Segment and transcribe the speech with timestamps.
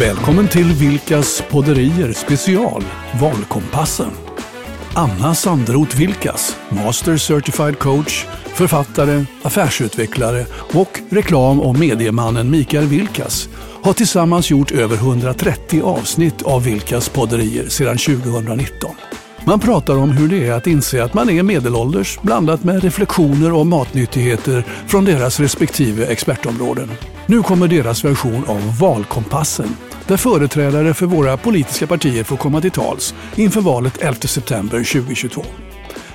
[0.00, 2.84] Välkommen till Vilkas podderier special
[3.20, 4.10] Valkompassen.
[4.94, 8.24] Anna Sandroth Vilkas, Master Certified Coach,
[8.54, 13.48] författare, affärsutvecklare och reklam och mediemannen Mikael Vilkas
[13.82, 18.90] har tillsammans gjort över 130 avsnitt av Vilkas podderier sedan 2019.
[19.44, 23.52] Man pratar om hur det är att inse att man är medelålders blandat med reflektioner
[23.52, 26.90] och matnyttigheter från deras respektive expertområden.
[27.26, 32.70] Nu kommer deras version av Valkompassen där företrädare för våra politiska partier får komma till
[32.70, 35.42] tals inför valet 11 september 2022.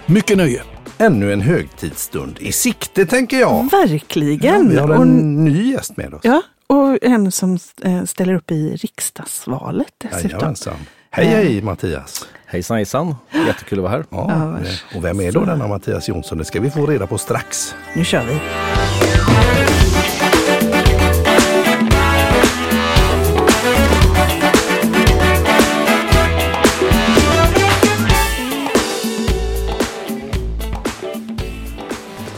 [0.05, 0.61] Mycket nöje!
[0.97, 3.69] Ännu en högtidsstund i sikte tänker jag.
[3.71, 4.69] Verkligen!
[4.69, 6.21] Vi har Och- en ny gäst med oss.
[6.23, 10.29] Ja, och en som eh, ställer upp i riksdagsvalet dessutom.
[10.29, 10.75] Jajamensan.
[11.11, 12.25] Hej hej Mattias!
[12.45, 13.15] Hejsan hejsan,
[13.47, 14.05] jättekul att vara här.
[14.09, 16.37] Ja, Ja, eh, och vem är då denna Mattias Jonsson?
[16.37, 17.75] Det ska vi få reda på strax.
[17.95, 18.33] Nu kör vi!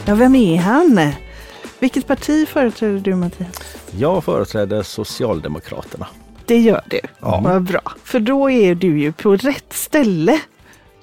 [0.06, 1.08] Ja, vem är han?
[1.78, 3.76] Vilket parti företräder du Mattias?
[3.98, 6.06] Jag företräder Socialdemokraterna.
[6.46, 7.00] Det gör du.
[7.20, 7.40] Ja.
[7.44, 7.80] Vad bra.
[8.04, 10.40] För då är du ju på rätt ställe.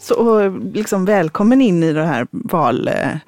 [0.04, 3.20] Så liksom välkommen in i den här valkompassen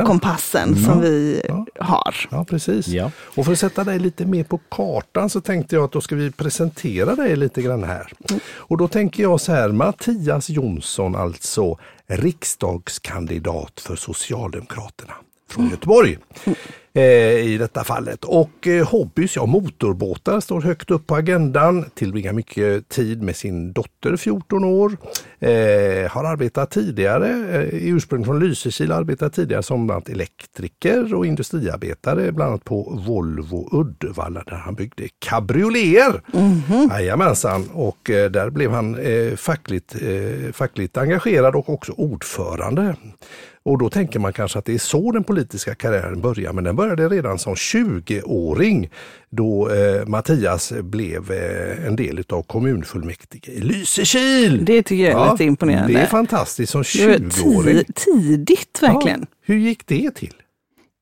[0.00, 0.76] Valkompassen.
[0.84, 1.66] som vi Ja.
[1.78, 2.14] har.
[2.30, 2.86] Ja, precis.
[2.88, 3.10] Ja.
[3.36, 6.14] Och för att sätta dig lite mer på kartan så tänkte jag att då ska
[6.16, 8.12] vi presentera dig lite grann här.
[8.54, 15.12] Och då tänker jag så här, Mattias Jonsson alltså, riksdagskandidat för Socialdemokraterna
[15.50, 16.18] från Göteborg.
[16.44, 16.52] Eh,
[16.98, 18.24] I detta fallet.
[18.24, 21.84] Och eh, hobbys, ja motorbåtar står högt upp på agendan.
[21.94, 24.96] Tillbringar mycket tid med sin dotter 14 år.
[25.40, 31.26] Eh, har arbetat tidigare, eh, ursprung från Lysekil, arbetat tidigare som bland annat elektriker och
[31.26, 36.22] industriarbetare, bland annat på Volvo Uddevalla där han byggde cabrioleter.
[36.34, 42.96] Mm Jajamensan, och eh, där blev han eh, fackligt, eh, fackligt engagerad och också ordförande.
[43.68, 46.76] Och då tänker man kanske att det är så den politiska karriären börjar, men den
[46.76, 48.90] började redan som 20-åring
[49.30, 54.64] då eh, Mattias blev eh, en del av kommunfullmäktige i Lysekil.
[54.64, 55.92] Det tycker jag är lite imponerande.
[55.92, 57.76] Det är fantastiskt som Det var 20-åring.
[57.76, 59.20] ti- tidigt verkligen.
[59.20, 60.34] Ja, hur gick det till?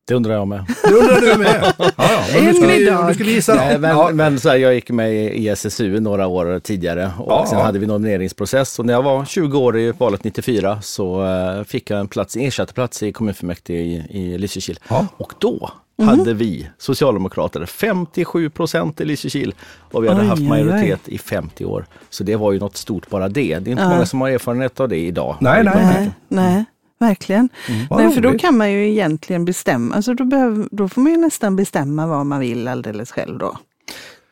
[0.09, 0.65] Det undrar jag med.
[0.85, 1.73] Det undrar du med?
[1.79, 2.21] Ja, ja.
[2.35, 3.07] men nu ska Än vi, idag.
[3.07, 3.55] nu ska vi gissa.
[3.55, 4.11] Nej, men ja.
[4.13, 7.79] men så här, jag gick med i SSU några år tidigare och Ja, sen hade
[7.79, 8.79] vi nomineringsprocess.
[8.79, 12.37] Och när jag var 20 år i valet 94 så eh, fick jag en plats,
[12.37, 14.79] ersatt plats i kommunfullmäktige i, i Lysekil.
[14.89, 15.07] Ja.
[15.17, 15.71] Och då
[16.03, 19.55] hade vi socialdemokrater 57 procent i Lysekil
[19.93, 20.49] och vi hade Oj, haft oj, oj.
[20.65, 21.87] majoritet i 50 år.
[22.11, 23.59] Så det var ju något stort bara det.
[23.59, 23.89] Det är inte Ja.
[23.89, 25.37] många som har erfarenhet av det idag.
[25.41, 26.65] Nej, nej, Nej, nej,
[26.99, 27.49] verkligen.
[27.91, 31.13] Vad Nej, för då kan man ju egentligen bestämma, alltså då, behöver, då får man
[31.13, 33.57] ju nästan bestämma vad man vill alldeles själv då.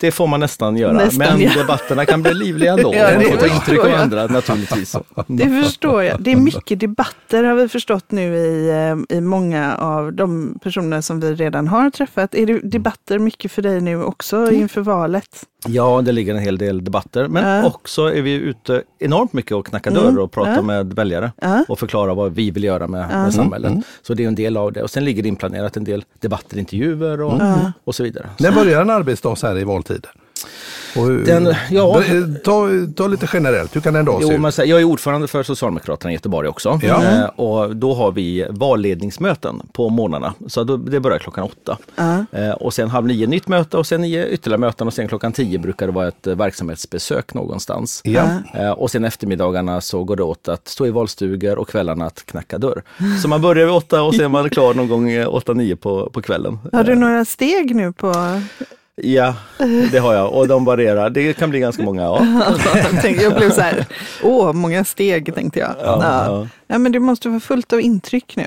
[0.00, 1.52] Det får man nästan göra, Nästan, men ja.
[1.54, 2.94] debatterna kan bli livliga ändå.
[2.96, 4.96] Ja, man får ta intryck av andra naturligtvis.
[5.26, 6.22] Det förstår jag.
[6.22, 11.00] Det är mycket debatter har vi förstått nu i, eh, i många av de personer
[11.00, 12.34] som vi redan har träffat.
[12.34, 15.44] Är det debatter mycket för dig nu också inför valet?
[15.68, 17.66] Ja, det ligger en hel del debatter, men Ja.
[17.66, 20.62] också är vi ute enormt mycket och knackar Mm, dörr och pratar ja.
[20.62, 21.64] med väljare Ja.
[21.68, 23.72] och förklarar vad vi vill göra med, med samhället.
[24.02, 24.82] Så det är en del av det.
[24.82, 27.40] Och sen ligger det inplanerat en del debatter, intervjuer och,
[27.84, 28.30] och så vidare.
[28.38, 30.10] När börjar en arbetsdag så här i valtider?
[30.96, 32.02] Och Den- ja.
[32.44, 34.40] ta, ta lite generellt, hur kan en dag se Jo, ut?
[34.40, 36.80] men så här, jag är ordförande för Socialdemokraterna i Göteborg också.
[36.82, 37.02] Ja.
[37.04, 40.34] Eh, och då har vi valledningsmöten på morgnarna.
[40.46, 41.78] Så då, det börjar klockan åtta.
[42.32, 45.32] Eh, och sen halv nio nytt möte och sen nio ytterligare möten och sen klockan
[45.32, 48.00] tio brukar det vara ett eh, verksamhetsbesök någonstans.
[48.04, 48.28] Ja.
[48.54, 52.26] Eh, och sen eftermiddagarna så går det åt att stå i valstugor och kvällarna att
[52.26, 52.82] knacka dörr.
[53.22, 56.10] Så man börjar vid åtta och sen är man klar någon gång åtta, nio på,
[56.10, 56.58] på kvällen.
[56.72, 58.14] Har du några steg nu på...
[59.02, 59.34] Ja,
[59.92, 61.10] det har jag och de varierar.
[61.10, 62.02] Det kan bli ganska många.
[62.02, 62.26] Ja.
[62.74, 63.86] jag tänkte- jag blev så här,
[64.22, 65.70] åh, många steg tänkte jag.
[65.82, 66.48] Ja, ja.
[66.66, 66.78] ja.
[66.78, 68.46] men det måste vara fullt av intryck nu.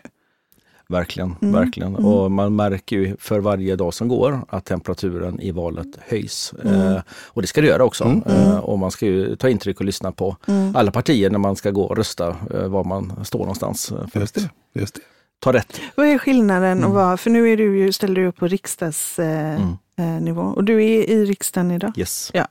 [0.90, 1.54] Verkligen, Mm.
[1.54, 1.96] verkligen.
[1.96, 6.54] Och man märker ju för varje dag som går att temperaturen i valet höjs.
[6.64, 6.82] Mm.
[6.92, 8.22] Eh, och det ska det göra också.
[8.26, 10.76] Eh, och man ska ju ta intryck och lyssna på Mm.
[10.76, 13.94] alla partier när man ska gå och rösta eh, var man står någonstans.
[14.14, 15.02] För Just att det, just det.
[15.40, 15.82] ta rätt.
[15.96, 16.90] Vad är skillnaden Mm.
[16.90, 19.68] och vad, för nu är du ju, ställer du upp på riksdagsnivå eh, eh,
[20.04, 20.42] nivå.
[20.42, 21.94] och du är i riksdagen idag.
[21.98, 22.32] Yes.
[22.34, 22.48] Ja.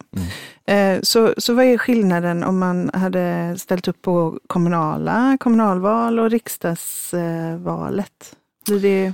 [0.72, 6.30] Eh, så, så vad är skillnaden om man hade ställt upp på kommunala, kommunalval och
[6.30, 8.36] riksdagsvalet?
[8.66, 9.12] Blir det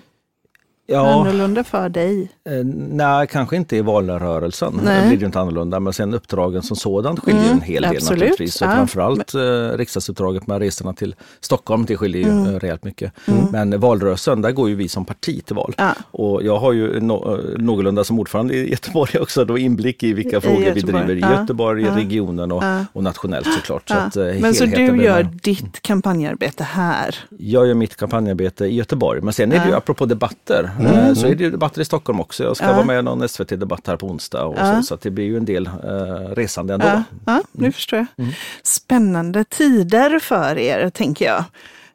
[0.87, 2.29] ja, annorlunda för dig?
[2.49, 4.81] Eh, nej, kanske inte i valrörelsen.
[4.85, 5.03] Nej.
[5.03, 5.81] Det blir ju inte annorlunda.
[5.81, 8.21] Men sen uppdragen som sådant skiljer mm, en hel del absolut.
[8.21, 8.63] naturligtvis.
[8.63, 8.73] Och ja.
[8.73, 9.41] Framförallt eh,
[9.77, 12.55] riksdagsuppdraget med resorna till Stockholm, det skiljer ju mm.
[12.55, 13.13] Eh, rejält mycket.
[13.29, 13.47] Mm.
[13.53, 15.75] Men valrörelsen, där går ju vi som parti till val.
[15.79, 15.95] Ja.
[16.11, 20.13] Och jag har ju no eh, någorlunda som ordförande i Göteborg också då inblick i
[20.13, 21.07] vilka I frågor Göteborg.
[21.07, 21.41] vi driver i ja.
[21.41, 22.63] Göteborg, i regionen och,
[22.93, 23.89] och nationellt såklart.
[23.89, 27.17] Så att, eh, men så du gör ditt kampanjarbete här?
[27.39, 29.21] Jag gör mitt kampanjarbete i Göteborg.
[29.21, 31.15] Men sen är det ju apropå debatter Mm.
[31.15, 32.45] Så är det ju debatter i Stockholm också.
[32.45, 32.73] Jag ska ja.
[32.73, 34.45] vara med i någon SVT-debatt här på onsdag.
[34.45, 34.77] Och ja.
[34.77, 36.87] så, så det blir ju en del uh, resande ändå.
[36.87, 37.73] Ja, ja nu mm.
[37.73, 38.07] förstår jag.
[38.17, 38.33] Mm.
[38.63, 41.45] Spännande tider för er, tänker jag.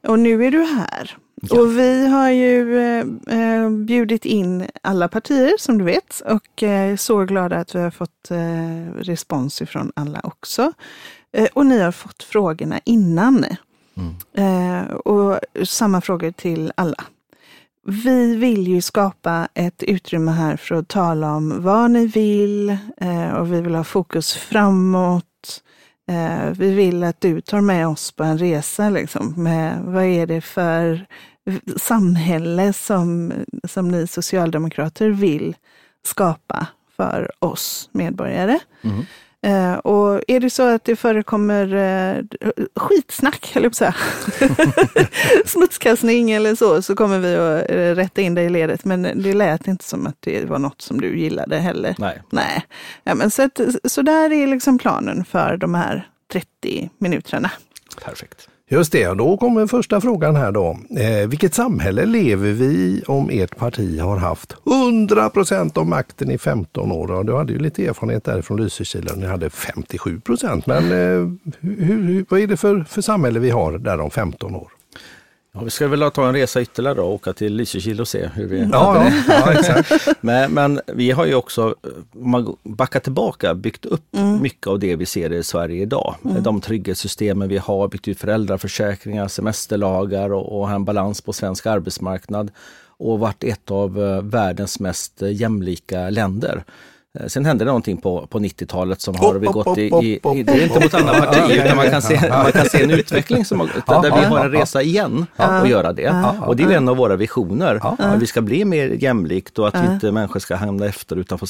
[0.07, 1.18] Och nu är du här.
[1.41, 1.59] Ja.
[1.59, 2.79] Och vi har ju
[3.27, 7.91] eh, bjudit in alla partier som du vet och eh, så glada att vi har
[7.91, 10.74] fått eh, respons ifrån alla också.
[11.31, 13.45] Eh, och ni har fått frågorna innan.
[13.97, 14.88] Mm.
[14.88, 17.03] och samma frågor till alla.
[17.89, 23.30] Vi vill ju skapa ett utrymme här för att tala om vad ni vill eh,
[23.30, 25.63] och vi vill ha fokus framåt.
[26.10, 30.28] Eh, vi vill att du tar med oss på en resa, liksom, med vad är
[30.28, 31.06] det för
[31.75, 35.56] samhälle som, som ni socialdemokrater vill
[36.06, 36.68] skapa
[36.98, 38.60] för oss medborgare.
[38.81, 39.06] Mm.
[39.48, 42.24] Eh, och är det så att det förekommer eh,
[42.76, 43.96] skitsnack, att säga,
[45.46, 48.86] smutskastning eller så, så kommer vi att eh, rätta in dig i ledet.
[48.86, 51.96] Men det lät inte som att det var något som du gillade heller.
[51.98, 52.22] Nej.
[52.30, 52.66] Nej.
[53.04, 57.52] Ja, men så, att, så där är liksom planen för de här 30 minuterna.
[58.04, 58.50] Perfekt.
[58.69, 60.78] Just det, då kommer första frågan här då.
[60.98, 66.31] Eh, vilket samhälle lever vi i om ert parti har haft 100 procent av makten
[66.31, 67.12] i 15 år?
[67.12, 70.66] Ja, du hade ju lite erfarenhet därifrån Lysekil, ni hade 57 procent.
[70.68, 74.56] Men eh, hur, hur, vad är det för, för samhälle vi har där om 15
[74.56, 74.76] år?
[75.52, 78.48] Ja, vi ska väl ta en resa ytterligare och åka till Lysekil och se hur
[78.48, 80.08] vi ja, ja, ja, exakt.
[80.22, 81.76] men, men, vi har ju också,
[82.14, 84.42] om man backar tillbaka, byggt upp mm.
[84.42, 86.16] mycket av det vi ser i Sverige idag.
[86.26, 86.44] Mm.
[86.44, 92.52] De trygghetssystemen vi har, byggt ut föräldraförsäkringar, semesterlagar och, och en balans på svensk arbetsmarknad
[92.98, 96.64] och varit ett av eh, världens mest jämlika länder.
[97.19, 100.44] Eh, sen hände det någonting på, på 90-talet som har vi gått i, i, i,
[100.44, 103.45] det är inte mot andra partier, utan man kan se, man kan se en utveckling
[103.45, 103.57] som,
[103.88, 106.36] där vi har en resa igen att göra det.
[106.45, 109.89] Och det är en av våra visioner, att vi ska bli mer jämlikt och att
[109.94, 111.45] inte människor ska hamna efter utan få,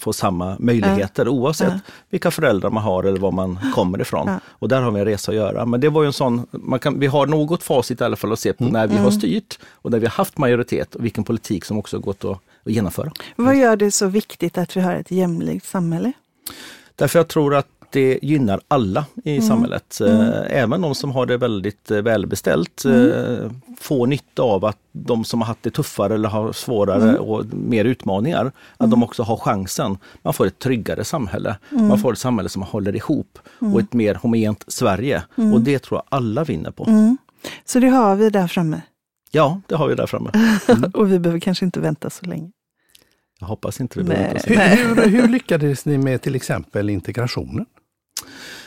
[0.00, 1.72] få samma möjligheter oavsett
[2.10, 4.30] vilka föräldrar man har eller var man kommer ifrån.
[4.48, 5.66] Och där har vi en resa att göra.
[5.66, 8.32] Men det var ju en sån, man kan, vi har något facit i alla fall
[8.32, 11.24] att se på när vi har styrt och när vi har haft majoritet och vilken
[11.24, 13.12] politik som också gått att att genomföra.
[13.36, 16.12] Vad gör det så viktigt att vi har ett jämlikt samhälle?
[16.96, 19.48] Därför jag tror att det gynnar alla i mm.
[19.48, 20.00] samhället.
[20.00, 20.20] Mm.
[20.20, 23.10] Eh, även de som har det väldigt eh, välbeställt mm.
[23.10, 27.16] Eh, får nytta av att de som har haft det tuffare eller har svårare mm.
[27.16, 29.02] och mer utmaningar, att de mm.
[29.02, 29.98] också har chansen.
[30.22, 31.56] Man får ett tryggare samhälle.
[31.70, 31.98] Man mm.
[31.98, 35.22] får ett samhälle som håller ihop och ett mer homogent Sverige.
[35.34, 37.16] Och det tror jag alla vinner på.
[37.64, 38.80] Så det har vi där framme?
[39.30, 40.30] Ja, det har vi där framme.
[40.68, 40.90] Mm.
[40.94, 42.50] och vi behöver kanske inte vänta så länge.
[43.40, 44.76] Jag hoppas inte vi behöver vänta så länge.
[44.76, 47.66] Hur, hur, lyckades ni med till exempel integrationen?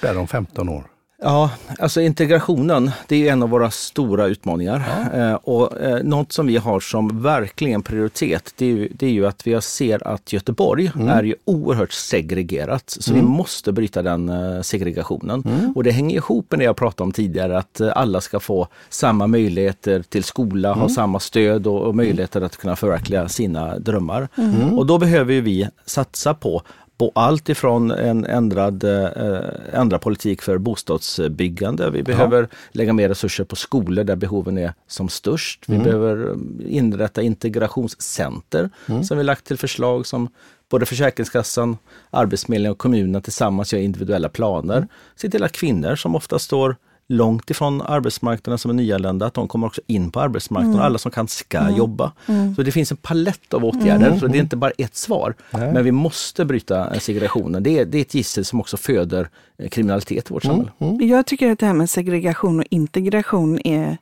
[0.01, 0.92] Där om 15 år?
[1.23, 5.09] Ja, alltså integrationen, det är en av våra stora utmaningar.
[5.13, 5.19] Ja.
[5.19, 9.11] Eh, och eh, något som vi har som verkligen prioritet, det är ju, det är
[9.11, 11.07] ju att vi ser att Göteborg mm.
[11.07, 12.83] är ju oerhört segregerat.
[12.99, 13.25] Så mm.
[13.25, 15.43] vi måste bryta den eh, segregationen.
[15.45, 15.73] Mm.
[15.75, 19.27] Och det hänger ihop med det jag pratade om tidigare, att alla ska få samma
[19.27, 20.89] möjligheter till skola, ha mm.
[20.89, 24.27] samma stöd och, och möjligheter att kunna förverkliga sina drömmar.
[24.37, 24.79] Mm.
[24.79, 26.61] Och då behöver vi satsa på
[26.97, 31.89] på allt ifrån en ändrad, eh, ändrad politik för bostadsbyggande.
[31.89, 32.47] Vi behöver ja.
[32.71, 35.63] lägga mer resurser på skolor där behoven är som störst.
[35.67, 35.85] Vi mm.
[35.85, 39.03] behöver eh, inrätta integrationscenter mm.
[39.03, 40.29] som vi lagt till förslag som
[40.69, 41.77] både Försäkringskassan,
[42.09, 44.77] Arbetsförmedlingen och kommunen tillsammans gör individuella planer.
[44.77, 44.87] Mm.
[45.15, 46.75] Se till att kvinnor som ofta står
[47.07, 50.75] långt ifrån arbetsmarknaden som är nyanlända, att de kommer också in på arbetsmarknaden.
[50.75, 50.85] Mm.
[50.85, 51.75] Alla som kan ska mm.
[51.75, 52.11] jobba.
[52.25, 52.55] Mm.
[52.55, 54.19] Så det finns en palett av åtgärder, mm.
[54.19, 55.35] så det är inte bara ett svar.
[55.51, 55.73] Nej.
[55.73, 57.63] Men vi måste bryta segregationen.
[57.63, 60.55] Det är, det är ett gissel som också föder eh, kriminalitet i vårt mm.
[60.55, 60.95] samhälle.
[60.95, 61.07] Mm.
[61.07, 63.97] Jag tycker att det här med segregation och integration är,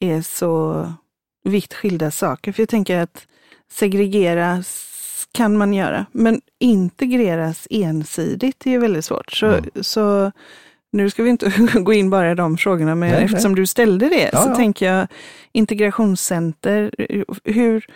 [0.00, 0.86] är så
[1.44, 2.52] vitt skilda saker.
[2.52, 3.26] För jag tänker att
[3.72, 4.90] segregeras
[5.32, 9.32] kan man göra, men integreras ensidigt är väldigt svårt.
[9.32, 10.32] Så, så
[10.94, 13.60] nu ska vi inte gå in bara i de frågorna, men nej, eftersom nej.
[13.60, 14.54] du ställde det ja, så ja.
[14.54, 15.06] tänker jag
[15.52, 16.90] integrationscenter.
[17.44, 17.86] Hur,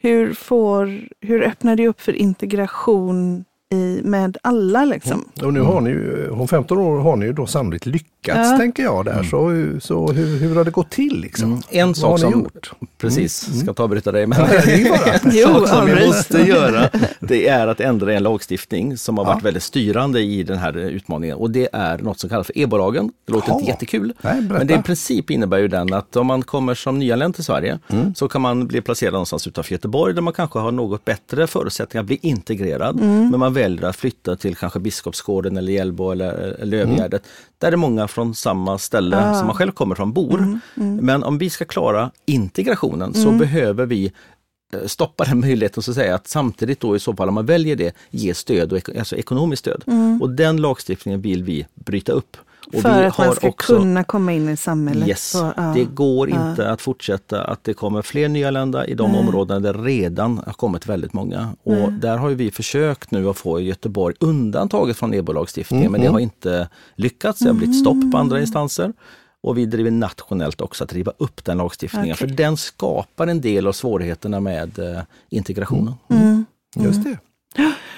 [0.00, 3.44] hur, får, hur öppnar det upp för integration
[3.74, 5.24] i med alla liksom.
[5.42, 8.56] Och nu har ni ju, om 15 år har ni ju då sannolikt lyckats Ja.
[8.58, 9.22] tänker jag där.
[9.22, 9.50] Så,
[9.80, 11.46] så hur, hur har det gått till liksom?
[11.50, 11.62] Mm.
[11.70, 12.72] En Vad sak har ni som, gjort?
[12.98, 15.20] precis, ska ta och avbryta dig, men Ja, det är bara.
[15.32, 16.88] Jo, sak som vi måste göra,
[17.20, 19.32] det är att ändra en lagstiftning som har Ja.
[19.32, 23.12] varit väldigt styrande i den här utmaningen och det är något som kallas för e-bolagen.
[23.26, 23.58] Det låter Jaha.
[23.58, 26.98] inte jättekul, Nej, men det i princip innebär ju den att om man kommer som
[26.98, 28.14] nyanländ till Sverige Mm.
[28.14, 32.00] så kan man bli placerad någonstans utanför Göteborg där man kanske har något bättre förutsättningar
[32.02, 33.00] att bli integrerad.
[33.00, 33.30] Mm.
[33.30, 37.22] Men man väljer att flytta till kanske Biskopsgården eller Hjällbo eller, eller Lövgärdet.
[37.58, 40.60] Där är många från samma ställe som man själv kommer från bor.
[41.02, 44.12] Men om vi ska klara integrationen så behöver vi
[44.72, 47.46] eh, stoppa den möjligheten så att säga att samtidigt då i så fall om man
[47.46, 49.84] väljer det ge stöd, och, alltså ekonomiskt stöd.
[50.20, 52.36] Och den lagstiftningen vill vi bryta upp.
[52.66, 55.08] Och För vi att man ska också- kunna komma in i samhället.
[55.08, 55.62] Yes, Så, ja.
[55.74, 59.82] det går inte att fortsätta att det kommer fler nyanlända i de områden där det
[59.82, 61.48] redan har kommit väldigt många.
[61.62, 66.06] Och där har ju vi försökt nu att få Göteborg undantaget från EBO-lagstiftningen men det
[66.06, 67.38] har inte lyckats.
[67.38, 68.92] Det har blivit stopp på andra instanser.
[69.42, 72.28] Och vi driver nationellt också att riva upp den lagstiftningen Okej.
[72.28, 75.94] för den skapar en del av svårigheterna med eh, integrationen.
[76.76, 77.18] Just det.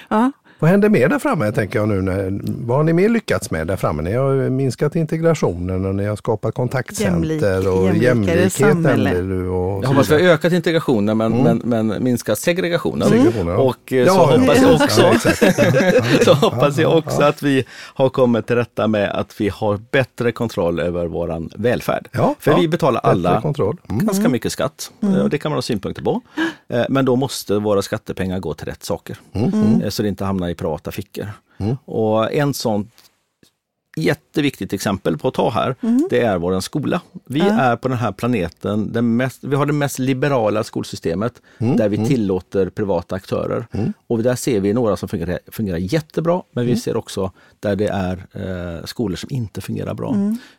[0.09, 0.31] Ja.
[0.63, 2.01] Vad händer mer där framme tänker jag nu?
[2.01, 4.01] När, vad har ni mer lyckats med där framme?
[4.03, 9.13] Ni har minskat integrationen och ni har skapat kontaktcenter och jämlikhet samhälle.
[9.13, 9.47] nämnde du.
[9.49, 13.09] Och Jag hoppas vi har ökat integrationen men, men, men minskat segregationen.
[13.09, 13.61] Segregationen, ja.
[13.61, 16.23] Och så Ja, hoppas ja, jag också ja, exakt.
[16.25, 20.31] så hoppas jag också att vi har kommit till rätta med att vi har bättre
[20.31, 22.07] kontroll över våran välfärd.
[22.11, 22.57] Ja, För ja.
[22.57, 23.77] vi betalar Bättre alla kontroll.
[23.89, 24.05] Mm.
[24.05, 24.91] ganska mycket skatt.
[25.03, 26.21] Eh, Och det kan man ha synpunkter på.
[26.69, 29.17] Eh, Men då måste våra skattepengar gå till rätt saker.
[29.33, 29.81] Mm.
[29.81, 31.27] Eh, Så det inte hamnar i privata fickor.
[31.85, 32.89] Och en sån
[33.95, 35.75] jätteviktigt exempel på att ta här,
[36.09, 37.01] det är vår skola.
[37.25, 41.89] Vi är på den här planeten, den mest, vi har det mest liberala skolsystemet där
[41.89, 43.67] vi tillåter privata aktörer.
[44.07, 47.87] Och där ser vi några som fungerar, fungerar jättebra, men vi ser också där det
[47.87, 50.15] är eh, skolor som inte fungerar bra.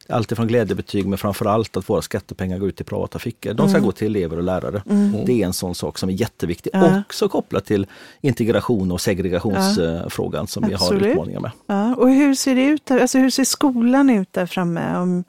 [0.09, 3.55] Allt ifrån glädjebetyg, men framförallt att våra skattepengar går ut till privata fickor.
[3.55, 4.83] De ska gå till elever och lärare.
[5.27, 6.71] Det är en sån sak som är jätteviktig.
[6.73, 7.01] Ja.
[7.07, 7.87] Också kopplat till
[8.21, 11.51] integration och segregationsfrågan som vi har utmaningar med.
[11.67, 12.91] Ja, och hur ser det ut?
[12.91, 14.97] Alltså hur ser skolan ut där framme?
[14.97, 15.25] Om,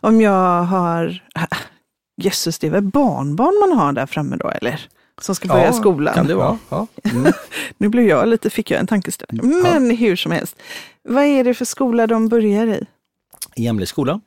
[0.00, 1.22] om jag har,
[2.22, 4.88] jösses det är väl barnbarn man har där framme då eller?
[5.20, 6.14] Som ska börja Ja, skolan.
[6.14, 6.58] kan det vara.
[6.68, 7.10] Ja, ja.
[7.10, 7.32] Mm.
[7.78, 9.46] Nu blev jag lite, fick jag en tankeställare.
[9.46, 10.56] Men hur som helst.
[11.02, 12.84] Vad är det för skola de börjar i?
[13.56, 14.20] jämlik skola,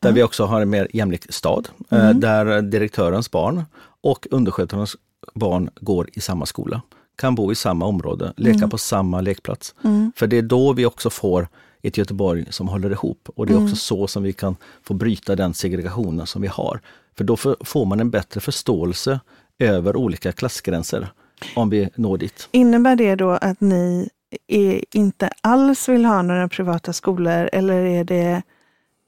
[0.00, 2.20] där vi också har en mer jämlik stad, eh, Mm.
[2.20, 3.64] där direktörens barn
[4.02, 4.96] och undersköterskornas
[5.34, 6.82] barn går i samma skola,
[7.16, 8.70] kan bo i samma område, leka Mm.
[8.70, 9.74] på samma lekplats.
[10.16, 11.48] För det är då vi också får
[11.82, 13.64] ett Göteborg som håller ihop och det är Mm.
[13.64, 16.80] också så som vi kan få bryta den segregationen som vi har.
[17.16, 19.20] För då får- får man en bättre förståelse
[19.58, 21.08] över olika klassgränser
[21.56, 22.48] om vi når dit.
[22.50, 24.08] Innebär det då att ni
[24.48, 28.42] är, inte alls vill ha några privata skolor eller är det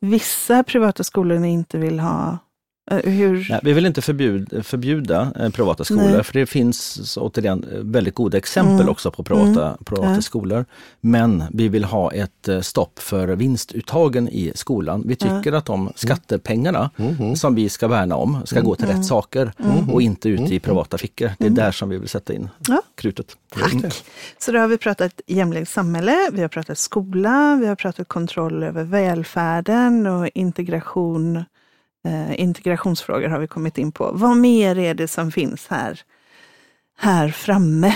[0.00, 2.38] vissa privata skolor ni inte vill ha?
[2.90, 3.46] Eh, Hur?
[3.50, 6.24] Nej, vi vill inte förbjuda, förbjuda eh, privata skolor, Nej.
[6.24, 10.20] för det finns återigen väldigt goda exempel också på privata, privata Ja.
[10.22, 10.64] skolor.
[11.00, 15.02] Men vi vill ha ett eh, stopp för vinstuttagen i skolan.
[15.06, 16.90] Vi tycker att de skattepengarna
[17.36, 19.52] som vi ska värna om ska gå till rätt saker
[19.92, 21.30] och inte ut i privata fickor.
[21.38, 22.82] Det är där som vi vill sätta in Ja.
[22.96, 23.36] krutet.
[23.54, 24.04] Tack!
[24.38, 28.62] Så då har vi pratat jämlikt samhälle, vi har pratat skola, vi har pratat kontroll
[28.62, 31.44] över välfärden och integration.
[32.04, 34.10] Eh, integrationsfrågor har vi kommit in på.
[34.12, 36.00] Vad mer är det som finns här,
[36.98, 37.94] här framme?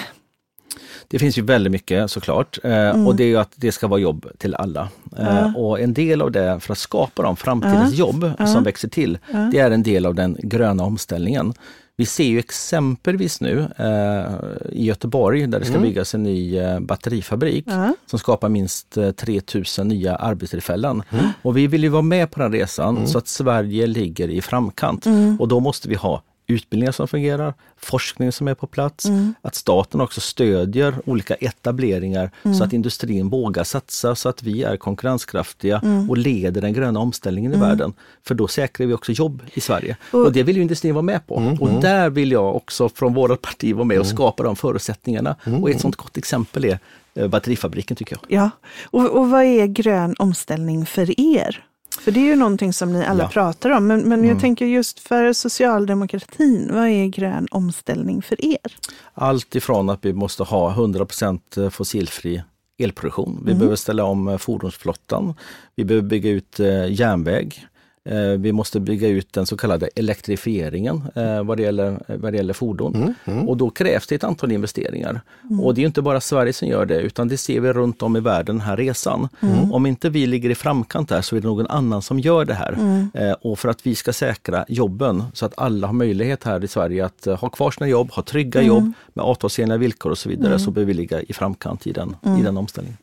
[1.08, 4.00] Det finns ju väldigt mycket såklart eh, och det är ju att det ska vara
[4.00, 4.88] jobb till alla.
[5.18, 9.18] Eh, och en del av det för att skapa de framtidens jobb som växer till,
[9.52, 11.54] det är en del av den gröna omställningen.
[11.96, 14.34] Vi ser ju exempelvis nu eh,
[14.72, 17.64] i Göteborg där det ska byggas en ny eh, batterifabrik
[18.06, 21.02] som skapar minst eh, 3000 nya arbetstillfällen.
[21.42, 25.06] Och vi vill ju vara med på den resan så att Sverige ligger i framkant.
[25.38, 29.06] Och då måste vi ha utbildningar som fungerar, forskning som är på plats,
[29.42, 34.76] att staten också stödjer olika etableringar så att industrin vågar satsa så att vi är
[34.76, 37.92] konkurrenskraftiga och leder den gröna omställningen i världen.
[38.22, 39.96] För då säkrar vi också jobb i Sverige.
[40.10, 41.56] Och, det vill ju industrin vara med på.
[41.60, 45.36] Och där vill jag också från vårt parti vara med och skapa de förutsättningarna.
[45.62, 46.78] Och ett sånt gott exempel är
[47.14, 48.40] eh, batterifabriken tycker jag.
[48.40, 48.50] Ja,
[48.84, 51.64] och, och vad är grön omställning för er?
[52.04, 53.28] För det är ju någonting som ni alla Ja.
[53.28, 58.76] pratar om, men, men jag tänker just för socialdemokratin, vad är grön omställning för er?
[59.14, 62.42] Allt ifrån att vi måste ha 100% fossilfri
[62.78, 63.42] elproduktion.
[63.46, 65.34] Vi behöver ställa om fordonsflottan.
[65.76, 67.66] Vi behöver bygga ut eh, järnväg.
[68.08, 72.36] Eh, vi måste bygga ut den så kallade elektrifieringen eh, vad, det gäller, vad det
[72.36, 72.94] gäller fordon.
[72.94, 73.48] Mm, mm.
[73.48, 75.20] Och då krävs det ett antal investeringar.
[75.62, 78.16] Och det är inte bara Sverige som gör det utan det ser vi runt om
[78.16, 79.28] i världen den här resan.
[79.72, 82.54] Om inte vi ligger i framkant där så är det någon annan som gör det
[82.54, 82.78] här.
[83.14, 86.68] Eh, och för att vi ska säkra jobben så att alla har möjlighet här i
[86.68, 90.28] Sverige att eh, ha kvar sina jobb, ha trygga jobb med avtalsenliga villkor och så
[90.28, 92.98] vidare så behöver vi ligga i framkant i den, i den omställningen.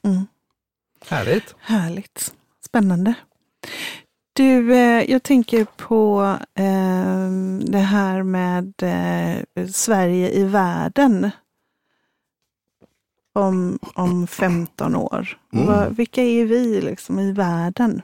[1.07, 1.55] Härligt.
[1.59, 2.33] Härligt.
[2.65, 3.13] Spännande.
[4.41, 6.21] Du, eh, jag tänker på
[6.55, 7.29] eh,
[7.71, 11.31] det här med eh, Sverige i världen
[13.33, 15.37] om, om 15 år.
[15.53, 15.93] Mm.
[15.93, 18.01] Vilka är vi liksom i världen?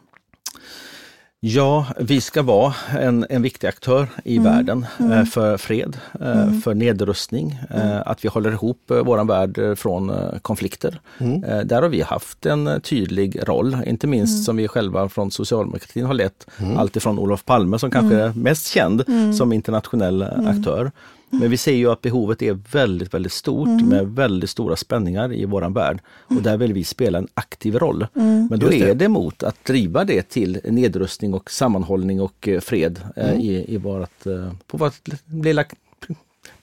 [1.39, 6.73] Ja, vi ska vara en, en viktig aktör i världen eh, för fred, eh, för
[6.73, 10.99] nedrustning, eh, att vi håller ihop våran värld från konflikter.
[11.19, 16.05] Eh, där har vi haft en tydlig roll, inte minst som vi själva från socialdemokratin
[16.05, 19.03] har lett, alltifrån Olof Palme som kanske är mest känd
[19.37, 20.91] som internationell aktör.
[21.29, 25.45] Men vi ser ju att behovet är väldigt, väldigt stort med väldigt stora spänningar i
[25.45, 25.99] våran värld.
[26.27, 28.07] Och där vill vi spela en aktiv roll.
[28.13, 28.81] Men då det.
[28.81, 33.65] är det mot att driva det till nedrustning och sammanhållning och eh, fred eh, i,
[33.73, 34.93] i vårt, eh, på vårt
[35.25, 35.65] lilla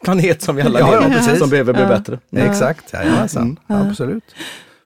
[0.05, 1.39] planet som vi alla Ja, ja, lever precis.
[1.39, 1.89] som behöver bli Ja.
[1.89, 2.19] bättre.
[2.31, 3.57] Exakt, jajamensan.
[3.67, 4.25] Absolut.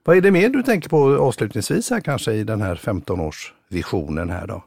[0.05, 4.47] Vad är det mer du tänker på avslutningsvis här kanske i den här 15-årsvisionen här
[4.47, 4.65] då?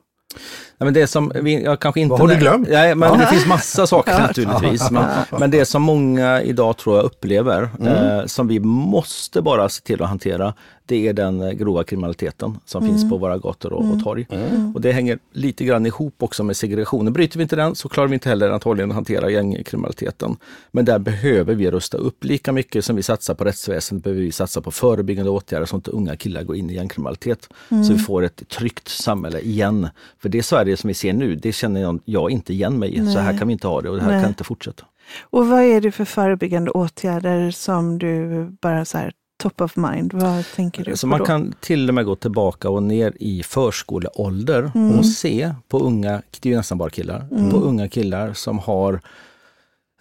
[0.83, 2.67] Men det som vi, jag kanske inte Vad har du glömt?
[2.69, 4.91] Nej, men det finns massa saker naturligtvis.
[4.91, 5.05] Men,
[5.39, 10.01] men det som många idag tror jag upplever, eh, som vi måste bara se till
[10.01, 10.53] att hantera,
[10.85, 14.27] det är den eh, grova kriminaliteten som finns på våra gator och, och torg.
[14.75, 17.13] Och det hänger lite grann ihop också med segregationen.
[17.13, 20.37] Bryter vi inte den så klarar vi inte heller antagligen att hantera gängkriminaliteten.
[20.71, 24.31] Men där behöver vi rusta upp lika mycket som vi satsar på rättsväsendet, behöver vi
[24.31, 27.49] satsa på förebyggande åtgärder så att inte unga killar går in i gängkriminalitet.
[27.69, 29.87] Så vi får ett tryggt samhälle igen.
[30.19, 33.05] För det Sverige som vi ser nu, det känner jag, jag inte igen mig i.
[33.13, 34.21] Så här kan vi inte ha det och det här Nej.
[34.21, 34.85] kan inte fortsätta.
[35.21, 39.11] Och vad är det för förebyggande åtgärder som du bara så här
[39.43, 41.25] top of mind, vad tänker du Så på man då?
[41.25, 46.49] kan till och med gå tillbaka och ner i förskoleålder och se på unga, det
[46.49, 49.01] är ju nästan bara killar, på unga killar som har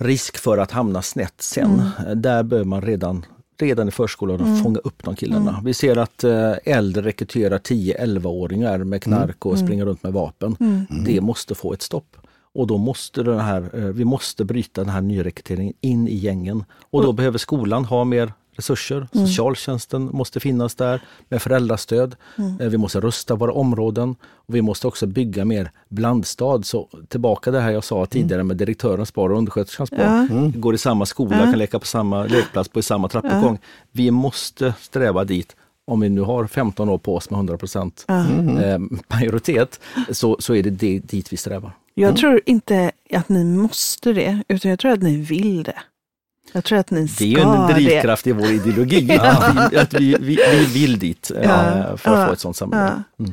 [0.00, 1.82] risk för att hamna snett sen.
[2.16, 3.24] Där behöver man redan
[3.62, 5.60] redan i förskolan fånga upp de killarna.
[5.64, 10.56] Vi ser att eh, äldre rekryterar 10-11-åringar med knark och springer runt med vapen.
[11.04, 12.16] Det måste få ett stopp.
[12.54, 16.64] Och då måste den här, eh, vi måste bryta den här nyrekryteringen in i gängen.
[16.90, 19.08] Och då behöver skolan ha mer resurser.
[19.12, 22.16] Socialtjänsten måste finnas där med föräldrastöd.
[22.60, 26.62] Eh, Vi måste rusta våra områden och vi måste också bygga mer blandstad.
[26.62, 30.58] Så tillbaka det här jag sa tidigare med direktörens bar och undersköterskans bar.
[30.58, 33.58] Går i samma skola, kan leka på samma lekplats, på i samma trappuppgång.
[33.92, 38.04] Vi måste sträva dit om vi nu har 15 år på oss med 100 procent
[38.64, 41.72] eh, majoritet, så, så är det, det dit vi strävar.
[41.94, 45.78] Jag tror inte att ni måste det, utan jag tror att ni vill det.
[46.52, 47.74] Jag tror att ni ska Det är ju en det.
[47.74, 52.10] drivkraft i vår ideologi, att, vi, att vi, vi, vi vill dit eh, Ja, för
[52.10, 53.02] att ja, få ett sådant samhälle.
[53.16, 53.26] Ja.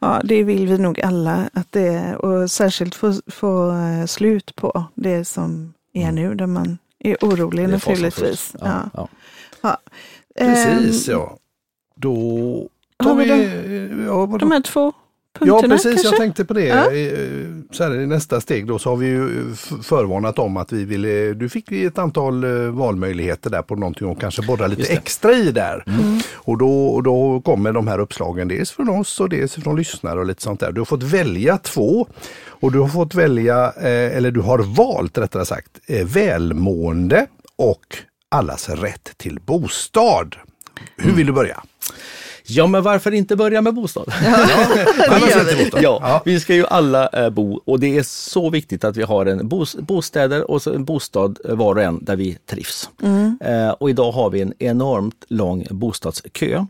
[0.00, 1.50] ja, det vill vi nog alla.
[1.52, 6.78] Att det, och särskilt få, få eh, slut på det som är nu, där man
[6.98, 7.70] är orolig Mm.
[7.70, 8.54] Det är naturligtvis.
[8.60, 9.08] Ja, ja.
[9.62, 9.78] Ja.
[10.38, 11.36] Precis Ehm, ja.
[11.96, 12.68] Då
[13.02, 14.04] tar vi vi...
[14.04, 14.38] Ja, vadå?
[14.38, 14.92] De här två
[15.40, 16.08] Ja punkterna precis, kanske?
[16.08, 16.66] jag tänkte på det.
[16.66, 16.84] Ja.
[17.70, 21.34] Så här, I nästa steg då så har vi ju förvarnat om att vi ville,
[21.34, 25.52] du fick ett antal eh, valmöjligheter där på någonting och kanske borra lite extra i
[25.52, 25.84] där.
[25.86, 26.20] Mm.
[26.34, 30.26] Och då, då kommer de här uppslagen dels från oss och dels från lyssnare och
[30.26, 30.72] lite sånt där.
[30.72, 32.06] Du har fått välja två
[32.46, 37.96] och du har fått välja, eh, eller du har valt rättare sagt, eh, välmående och
[38.28, 40.36] allas rätt till bostad.
[40.96, 41.62] Hur vill du börja?
[42.46, 44.04] Ja, men varför inte börja med bostad?
[44.04, 45.82] Till bostad.
[45.82, 49.26] Ja, vi ska ju alla eh, bo och det är så viktigt att vi har
[49.26, 52.90] en bos bostäder och så en bostad eh, var och en där vi trivs.
[53.40, 56.66] Eh, och idag har vi en enormt lång bostadskö.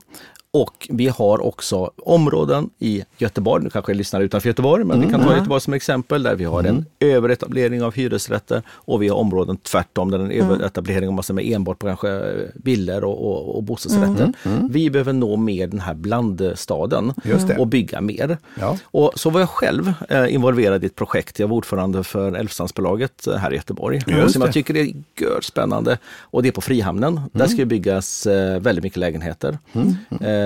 [0.55, 5.11] Och vi har också områden i Göteborg, nu kanske jag lyssnar utanför Göteborg, men vi
[5.11, 9.17] kan ta Göteborg som exempel, där vi har en överetablering av hyresrätter och vi har
[9.17, 13.63] områden tvärtom, där en överetablering av massor med enbart på kanske villor och, och, och
[13.63, 14.33] bostadsrätter.
[14.71, 17.13] Vi behöver nå mer den här blandstaden
[17.59, 18.39] och bygga mer.
[18.61, 18.79] Ja.
[18.85, 21.39] Och så var jag själv eh, involverad i ett projekt.
[21.39, 24.03] Jag var ordförande för Älvstrandsbolaget eh, här i Göteborg.
[24.07, 24.87] Just som jag tycker är
[25.21, 25.99] gör spännande.
[26.19, 27.21] Och det är på Frihamnen.
[27.33, 29.59] Där ska det byggas eh, väldigt mycket lägenheter.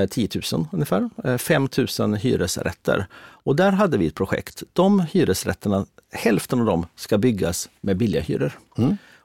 [0.03, 1.11] Eh, 10 000 ungefär.
[1.25, 3.07] Eh, 5 000 hyresrätter.
[3.21, 4.63] Och där hade vi ett projekt.
[4.73, 8.59] De hyresrätterna, hälften av dem ska byggas med billiga hyror.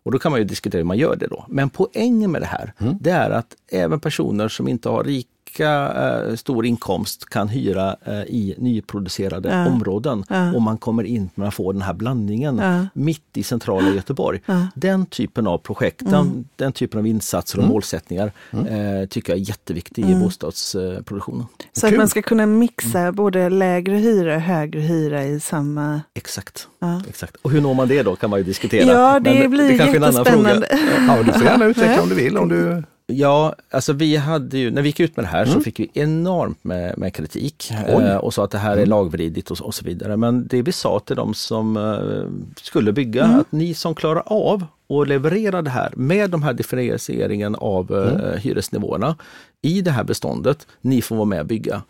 [0.05, 1.45] Och då kan man ju diskutera hur man gör det då.
[1.49, 5.93] Men poängen med det här, det är att även personer som inte har rik lika
[6.29, 9.67] eh, stor inkomst kan hyra eh, i nyproducerade Ja.
[9.67, 10.53] områden Ja.
[10.53, 12.87] och man kommer in, man får den här blandningen Ja.
[12.93, 14.39] mitt i centrala Göteborg.
[14.45, 14.67] Ja.
[14.75, 16.11] Den typen av projekt, Mm.
[16.13, 20.17] den, den typen av insatser och målsättningar eh, tycker jag är jätteviktig Mm.
[20.17, 21.45] i bostadsproduktionen.
[21.73, 21.97] Så att Kul.
[21.99, 26.01] man ska kunna mixa både lägre hyra och högre hyra i samma...
[26.13, 26.67] Exakt.
[26.79, 27.01] Ja.
[27.09, 27.35] Exakt.
[27.41, 28.91] Och hur når man det då kan man ju diskutera.
[28.91, 30.67] Ja, det Men blir kanske är en annan jättespännande.
[30.67, 31.17] fråga.
[31.17, 32.37] Ja, du får gärna utveckla om du vill.
[32.37, 32.83] Om du...
[33.07, 35.89] Ja, alltså vi hade ju, när vi gick ut med det här så fick vi
[35.93, 39.75] enormt med, med kritik eh, och sa att det här är lagvridigt och, så- och
[39.75, 40.17] så vidare.
[40.17, 44.65] Men det vi sa till de som eh, skulle bygga, att ni som klarar av
[44.89, 49.15] att leverera det här med de här differentieringen av eh, hyresnivåerna
[49.61, 51.81] i det här beståndet, ni får vara med och bygga.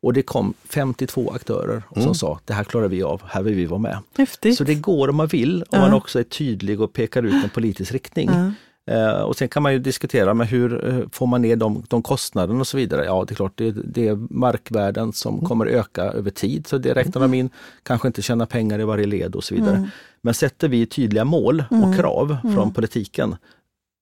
[0.00, 3.66] Och det kom 52 aktörer som sa det här klarar vi av, här vill vi
[3.66, 3.98] vara med.
[4.16, 4.56] Häftigt.
[4.56, 5.80] Så det går om man vill, om Ja.
[5.80, 8.30] man också är tydlig och pekar ut en politisk riktning.
[8.32, 8.50] Ja.
[8.90, 12.02] Eh, och sen kan man ju diskutera med hur eh, får man ner de, de
[12.02, 13.04] kostnaderna och så vidare.
[13.04, 15.46] Ja, det är klart, det, det är markvärden som Mm.
[15.46, 16.66] kommer öka över tid.
[16.66, 17.50] Så det räknar de in,
[17.82, 19.76] kanske inte tjäna pengar i varje led och så vidare.
[19.76, 19.88] Mm.
[20.22, 23.36] Men sätter vi tydliga mål och krav från politiken,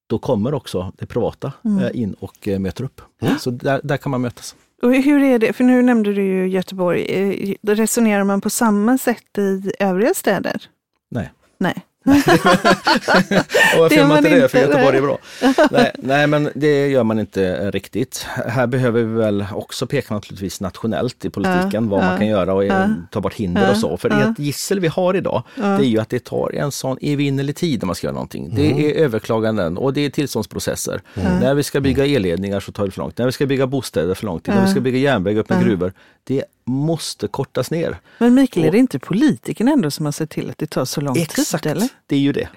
[0.08, 1.84] då kommer också det privata Mm.
[1.84, 3.00] eh, in och möter upp.
[3.38, 4.54] Så där, där kan man mötas.
[4.82, 9.38] Och hur är det, för nu nämnde du ju Göteborg, resonerar man på samma sätt
[9.38, 10.62] i övriga städer?
[11.10, 11.32] Nej.
[11.58, 11.74] Nej.
[13.78, 14.48] Och Det man man inte det?
[14.48, 15.18] För Göteborg är bra.
[15.70, 18.26] nej, nej, men det gör man inte eh, riktigt.
[18.48, 22.64] Här behöver vi väl också peka naturligtvis nationellt i politiken vad man kan göra och
[22.64, 23.96] eh, ta bort hinder och så.
[23.96, 24.30] För ja.
[24.30, 27.82] ett gissel vi har idag, det är ju att det tar en sån evinnerlig tid
[27.82, 28.52] när man ska göra någonting.
[28.54, 31.02] Det är överklaganden och det är tillståndsprocesser.
[31.14, 33.18] När vi ska bygga elledningar så tar det för lång tid.
[33.18, 34.54] När vi ska bygga bostäder för lång tid.
[34.54, 35.92] När vi ska bygga järnväg upp med gruvor.
[36.30, 38.00] Det måste kortas ner.
[38.18, 40.84] Men Mikael, är Och- det inte politikerna ändå som har sett till att det tar
[40.84, 41.72] så lång Exakt, tid?
[41.72, 41.88] Eller?
[42.06, 42.48] det är ju det.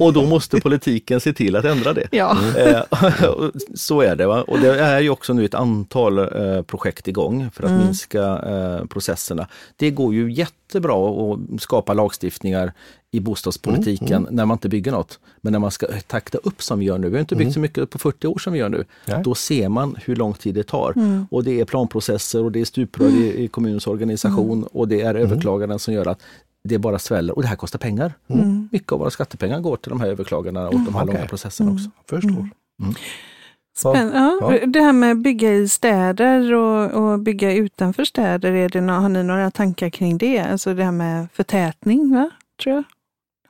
[0.00, 2.08] Och då måste politiken se till att ändra det.
[2.10, 2.36] Ja.
[2.58, 2.82] Eh,
[3.74, 4.26] så är det.
[4.26, 4.42] Va?
[4.42, 7.84] Och det är ju också nu ett antal eh, projekt igång för att Mm.
[7.84, 9.48] minska eh, processerna.
[9.76, 10.32] Det går ju
[10.74, 12.72] jättebra att skapa lagstiftningar
[13.10, 15.18] i bostadspolitiken Mm, när man inte bygger något.
[15.40, 17.60] Men när man ska takta upp som vi gör nu, vi har inte byggt så
[17.60, 18.86] mycket på 40 år som vi gör nu, Mm.
[19.08, 19.20] Nej.
[19.24, 20.92] då ser man hur lång tid det tar.
[20.96, 21.26] Mm.
[21.30, 24.68] Och det är planprocesser och det är stuprör i, i kommunens organisation Mm.
[24.72, 26.22] och det är överklaganden som gör att
[26.68, 28.12] det bara sväller och det här kostar pengar.
[28.28, 28.68] Mm.
[28.72, 31.14] Mycket av våra skattepengar går till de här överklagandena och de här Okej.
[31.14, 31.90] långa processerna också.
[32.08, 32.48] Förstår.
[33.76, 34.66] Spänn- ja, Ja.
[34.66, 39.08] Det här med bygga i städer och, och bygga utanför städer, är det, nå- har
[39.08, 40.38] ni några tankar kring det?
[40.40, 42.30] Alltså det här med förtätning, va?
[42.62, 42.84] tror jag.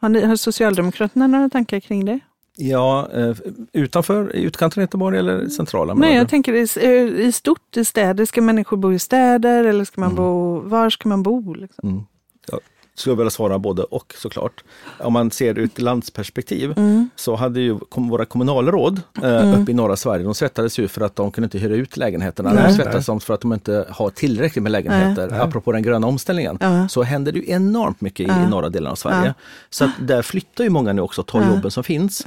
[0.01, 2.21] Har, ni, har Socialdemokraterna några tankar kring det?
[2.57, 3.37] Ja, eh,
[3.73, 5.95] utanför, utkanten av Göteborg eller centrala?
[5.95, 8.25] Nej, jag tänker i, eh, i stort i städer.
[8.25, 10.17] Ska människor bo i städer eller ska man Mm.
[10.25, 11.55] bo, var ska man bo?
[11.55, 11.89] Liksom?
[11.89, 12.03] Mm.
[12.51, 12.61] Jag
[12.97, 14.65] skulle vilja svara både och såklart.
[14.99, 17.09] Om man ser ett landsperspektiv Mm.
[17.17, 21.17] så hade ju våra kommunalråd eh, uppe i norra Sverige, de svettades ju för att
[21.17, 22.53] de kunde inte hyra ut lägenheterna.
[22.53, 25.29] Nej, de svettades de för att de inte har tillräckligt med lägenheter.
[25.31, 25.41] Nej.
[25.41, 26.89] Apropå den gröna omställningen Ja.
[26.89, 28.45] så händer det ju enormt mycket i, Ja.
[28.47, 29.27] i norra delen av Sverige.
[29.27, 29.35] Ja.
[29.71, 32.23] Så att där flyttar ju många nu också och tar jobben som finns.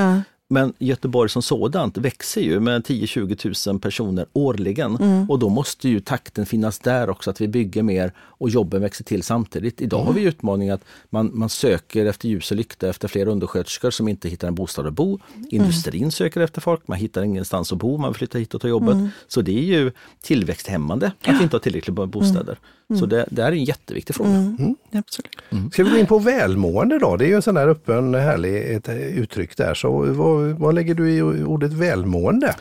[0.50, 5.30] Men Göteborg som sådant växer ju med 10-20 000 personer årligen Mm.
[5.30, 9.04] och då måste ju takten finnas där också, att vi bygger mer och jobben växer
[9.04, 9.82] till samtidigt.
[9.82, 10.30] Idag har vi Mm.
[10.30, 14.48] utmaningen att man, man söker efter ljus och lykta efter fler undersköterskor som inte hittar
[14.48, 15.20] en bostad att bo.
[15.36, 15.48] Mm.
[15.52, 18.68] Industrin söker efter folk, man hittar ingenstans att bo, man vill flytta hit och ta
[18.68, 18.94] jobbet.
[18.96, 19.10] Mm.
[19.28, 22.58] Så det är ju tillväxthämmande att vi inte har tillräckligt med bostäder.
[23.00, 24.30] Så det, det här är en jätteviktig fråga.
[24.30, 24.76] Mm.
[24.92, 25.72] Absolut.
[25.74, 27.16] Ska vi gå in på välmående då?
[27.18, 29.74] Det är ju en sån här öppen härlig ett uttryck där.
[29.74, 32.56] Så vad, vad lägger du i ordet välmående?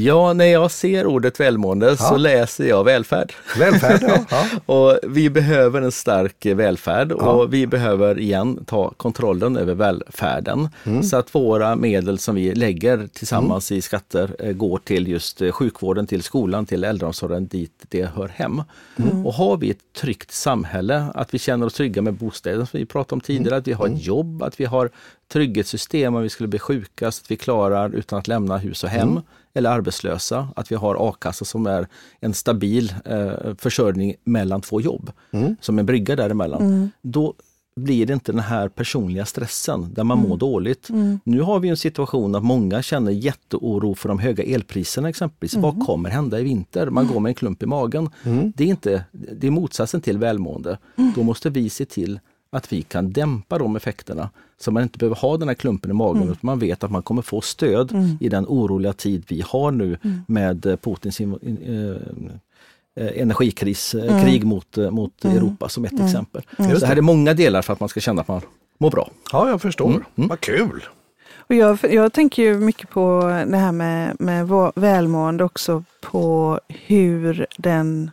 [0.00, 2.16] Ja, när jag ser ordet välmående så Ja.
[2.16, 3.32] läser jag välfärd.
[3.58, 4.24] Välfärd, ja.
[4.30, 4.46] ja.
[4.74, 7.30] Och vi behöver en stark välfärd Ja.
[7.32, 10.68] och vi behöver igen ta kontrollen över välfärden.
[10.84, 11.02] Mm.
[11.02, 15.52] Så att våra medel som vi lägger tillsammans i skatter eh, går till just eh,
[15.52, 18.62] sjukvården, till skolan, till äldreomsorgen dit det hör hem.
[18.96, 19.26] Mm.
[19.26, 22.86] Och har vi ett tryggt samhälle, att vi känner oss trygga med bostäder som vi
[22.86, 23.58] pratade om tidigare, Mm.
[23.58, 24.90] att vi har ett jobb, att vi har
[25.32, 28.90] trygghetssystem om vi skulle bli sjuka så att vi klarar utan att lämna hus och
[28.90, 29.22] hem Mm.
[29.54, 31.86] Eller arbetslösa, att vi har a-kassa som är
[32.20, 35.56] en stabil eh, försörjning mellan två jobb, Mm.
[35.60, 36.90] som en brygga däremellan.
[37.02, 37.34] Då
[37.76, 40.88] blir det inte den här personliga stressen där man mår dåligt.
[41.24, 45.54] Nu har vi en situation att många känner jätteoro för de höga elpriserna exempelvis.
[45.54, 46.90] Vad kommer hända i vinter?
[46.90, 48.10] Man går med en klump i magen.
[48.54, 50.78] Det, är inte, det är motsatsen till välmående.
[51.14, 55.16] Då måste vi se till att vi kan dämpa de effekterna så man inte behöver
[55.16, 58.28] ha den här klumpen i magen utan man vet att man kommer få stöd i
[58.28, 61.58] den oroliga tid vi har nu med eh, Putins in, in,
[62.96, 66.42] eh, eh, energikris, eh, krig mot, eh, mot Europa som ett exempel.
[66.58, 68.40] Just Så här är många delar för att man ska känna att man
[68.78, 69.10] mår bra.
[69.32, 69.90] Ja, jag förstår.
[69.90, 70.84] Mm, Vad kul!
[71.36, 77.46] Och jag, jag tänker ju mycket på det här med, med välmående också på hur
[77.56, 78.10] den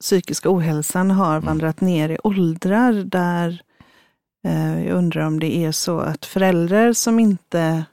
[0.00, 1.44] psykiska ohälsan har mm.
[1.44, 3.75] vandrat ner i åldrar där eh,
[4.50, 7.84] jag undrar om det är så att föräldrar som inte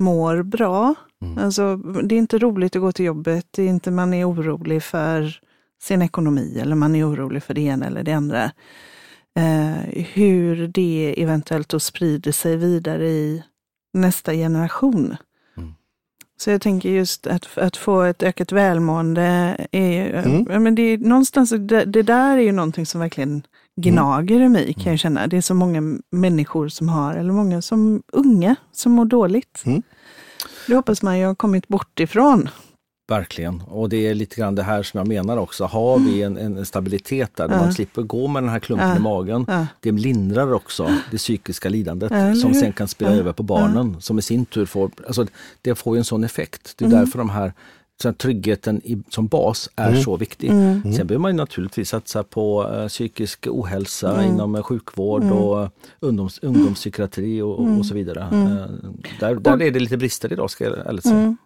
[0.00, 1.38] mår bra, mm.
[1.38, 4.82] alltså det är inte roligt att gå till jobbet, det är inte man är orolig
[4.82, 5.40] för
[5.82, 8.50] sin ekonomi eller man är orolig för det ena eller det andra.
[9.36, 13.42] Eh, hur det eventuellt då sprider sig vidare i
[13.92, 15.16] nästa generation.
[15.56, 15.74] Mm.
[16.36, 20.62] Så jag tänker just att, att få ett ökat välmående, är, mm.
[20.62, 23.42] men det är någonstans, det, det, där är ju någonting som verkligen
[23.76, 24.98] gnager i mig kan jag mm.
[24.98, 25.26] känna.
[25.26, 29.62] Det är så många människor som har, eller många som unga, som mår dåligt.
[29.66, 29.82] Mm.
[30.68, 32.48] Det hoppas man ju har kommit bort ifrån.
[33.08, 35.64] Verkligen, och det är lite grann det här som jag menar också.
[35.64, 39.00] Har vi en, en stabilitet där, där man slipper gå med den här klumpen i
[39.00, 39.46] magen,
[39.80, 44.22] det lindrar också det psykiska lidandet som sen kan spela över på barnen som i
[44.22, 45.26] sin tur får, alltså
[45.62, 46.74] det får ju en sån effekt.
[46.76, 46.98] Det är mm.
[46.98, 47.52] därför de här
[48.02, 50.02] så tryggheten i, som bas är mm.
[50.02, 50.50] så viktig.
[50.50, 50.82] Mm.
[50.82, 54.34] Sen behöver man naturligtvis satsa på uh, psykisk ohälsa mm.
[54.34, 55.34] inom uh, sjukvård mm.
[55.34, 55.68] och uh,
[56.00, 58.20] ungdoms, ungdomspsykiatri och, och, och så vidare.
[58.32, 58.66] Uh,
[59.20, 61.36] där, där är det lite brister idag ska jag ärligt säga.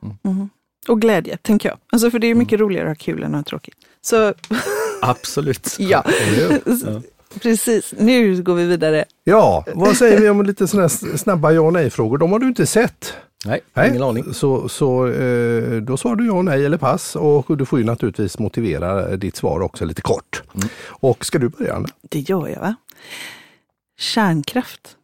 [0.89, 1.79] Och glädje, tänker jag.
[1.93, 2.67] Alltså för det är mycket mm.
[2.67, 3.75] roligare att ha kul än att ha tråkigt.
[4.01, 4.35] Så...
[5.03, 5.77] Absolut.
[5.79, 6.05] ja.
[6.67, 7.01] ja.
[7.43, 9.05] Precis, nu går vi vidare.
[9.25, 12.19] Ja, vad säger vi om lite sådana snabba ja och nej-frågor?
[12.19, 13.15] De har du inte sett.
[13.45, 13.89] Nej, nej.
[13.89, 14.35] ingen aning.
[14.35, 18.39] Så, så eh, då svarar du ja, nej eller pass och du får ju naturligtvis
[18.39, 20.43] motivera ditt svar också lite kort.
[20.55, 20.69] Mm.
[20.87, 21.89] Och ska du börja Anna?
[22.03, 22.61] Det gör jag.
[22.61, 22.75] va?
[23.99, 24.97] Kärnkraft.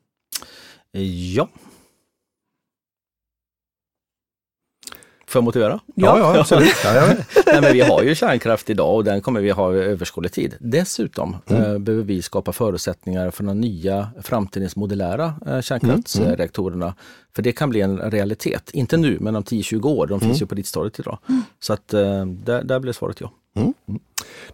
[1.34, 1.48] Ja.
[5.34, 5.80] Får jag motivera?
[5.94, 6.74] Ja, ja absolut.
[6.84, 7.06] Ja, ja.
[7.46, 10.54] Nej, men vi har ju kärnkraft idag och den kommer vi ha överskådlig tid.
[10.60, 11.62] Dessutom mm.
[11.62, 16.84] eh, behöver vi skapa förutsättningar för de nya framtidens modulära eh, kärnkraftsreaktorerna.
[16.84, 16.96] Mm.
[17.34, 20.40] För det kan bli en realitet, inte nu men om 10-20 år, de finns mm.
[20.40, 21.18] ju på ditt stadiet idag.
[21.60, 23.32] Så att eh, där, där blir svaret ja.
[23.56, 23.74] Mm.
[23.88, 24.00] Mm.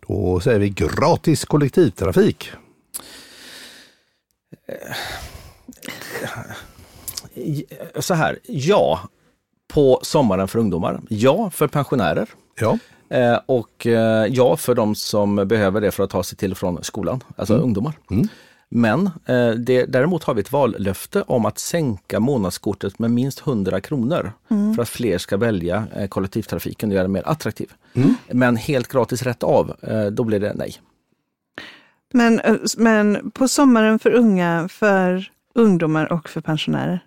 [0.08, 2.50] Då säger vi gratis kollektivtrafik.
[8.00, 9.00] Så här, ja,
[9.72, 11.00] på sommaren för ungdomar.
[11.08, 12.28] Ja, för pensionärer.
[12.60, 12.78] Ja.
[13.10, 16.58] Eh, och eh, ja, för de som behöver det för att ta sig till och
[16.58, 17.64] från skolan, alltså mm.
[17.64, 17.92] ungdomar.
[18.10, 18.28] Mm.
[18.68, 23.80] Men eh, det, däremot har vi ett vallöfte om att sänka månadskortet med minst 100
[23.80, 24.74] kronor mm.
[24.74, 27.72] för att fler ska välja eh, kollektivtrafiken och göra den mer attraktiv.
[27.94, 28.14] Mm.
[28.32, 30.74] Men helt gratis rätt av, eh, då blir det nej.
[32.12, 37.04] Men, eh, men på sommaren för unga, för ungdomar och för pensionärer?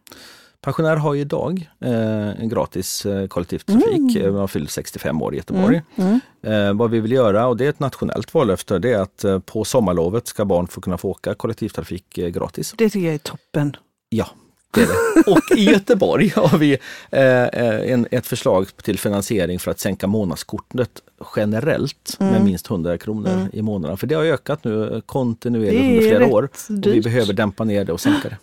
[0.64, 4.16] Pensionärer har ju idag eh, gratis eh, kollektivtrafik.
[4.16, 4.34] Mm.
[4.34, 5.82] Man fyller 65 år i Göteborg.
[5.96, 6.20] Mm.
[6.42, 6.68] Mm.
[6.68, 9.40] Eh, vad vi vill göra, och det är ett nationellt vallöfte, det är att eh,
[9.40, 12.74] på sommarlovet ska barn få kunna få åka kollektivtrafik eh, gratis.
[12.78, 13.76] Det tycker jag är toppen.
[14.10, 14.30] Ja,
[14.72, 15.32] det är det.
[15.32, 16.72] Och i Göteborg har vi
[17.12, 21.02] eh, en, ett förslag till finansiering för att sänka månadskortet
[21.36, 22.34] generellt mm.
[22.34, 23.48] med minst 100 kronor mm.
[23.54, 23.98] i månaden.
[23.98, 26.50] För det har ökat nu kontinuerligt under flera år.
[26.70, 28.38] Och vi behöver dämpa ner det och sänka det.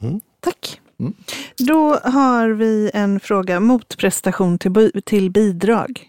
[0.00, 0.20] Mm.
[0.40, 0.80] Tack!
[1.00, 1.12] Mm.
[1.58, 6.08] Då har vi en fråga, motprestation till, till bidrag.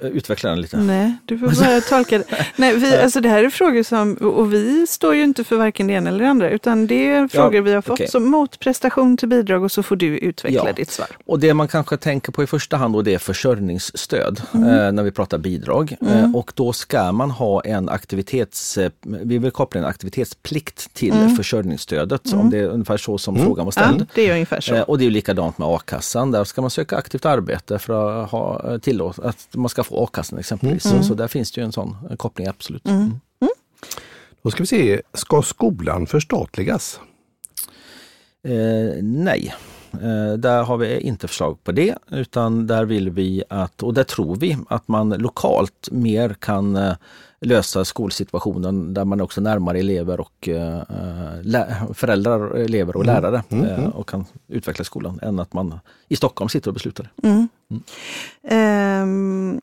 [0.00, 0.76] Utveckla den lite.
[0.76, 2.24] Nej, du får bara tolka det.
[2.56, 5.86] Nej, vi, alltså det här är frågor som, och vi står ju inte för varken
[5.86, 8.06] det ena eller det andra, utan det är frågor ja, vi har fått okay.
[8.06, 10.72] som motprestation till bidrag och så får du utveckla ja.
[10.72, 11.08] ditt svar.
[11.26, 14.68] Och det man kanske tänker på i första hand då det är försörjningsstöd mm.
[14.68, 15.96] eh, när vi pratar bidrag.
[16.00, 16.24] Mm.
[16.24, 21.12] Eh, och då ska man ha en aktivitets, eh, vi vill koppla en aktivitetsplikt till
[21.12, 21.36] mm.
[21.36, 22.50] försörjningsstödet, om mm.
[22.50, 23.46] det är ungefär så som mm.
[23.46, 24.00] frågan var ställd.
[24.00, 24.74] Ja, det är ungefär så.
[24.74, 28.30] Eh, och det är likadant med a-kassan, där ska man söka aktivt arbete för att
[28.30, 30.86] ha eh, tillåt, att man ska få a-kassan exempelvis.
[30.86, 31.02] Mm.
[31.02, 32.86] Så, så, där finns det ju en sån koppling, absolut.
[32.86, 33.00] Mm.
[33.00, 33.20] mm.
[33.40, 33.52] Mm.
[34.42, 37.00] Då ska vi se, ska skolan förstatligas?
[38.44, 39.54] Eh, nej,
[39.92, 44.04] eh, där har vi inte förslag på det utan där vill vi att, och där
[44.04, 46.94] tror vi att man lokalt mer kan eh,
[47.40, 53.14] lösa skolsituationen där man också närmare elever och eh, föräldrar, elever och mm.
[53.14, 53.64] lärare mm.
[53.64, 53.90] Mm.
[53.90, 57.08] och kan utveckla skolan än att man i Stockholm sitter och beslutar.
[57.22, 57.48] Mm.
[59.02, 59.60] Um,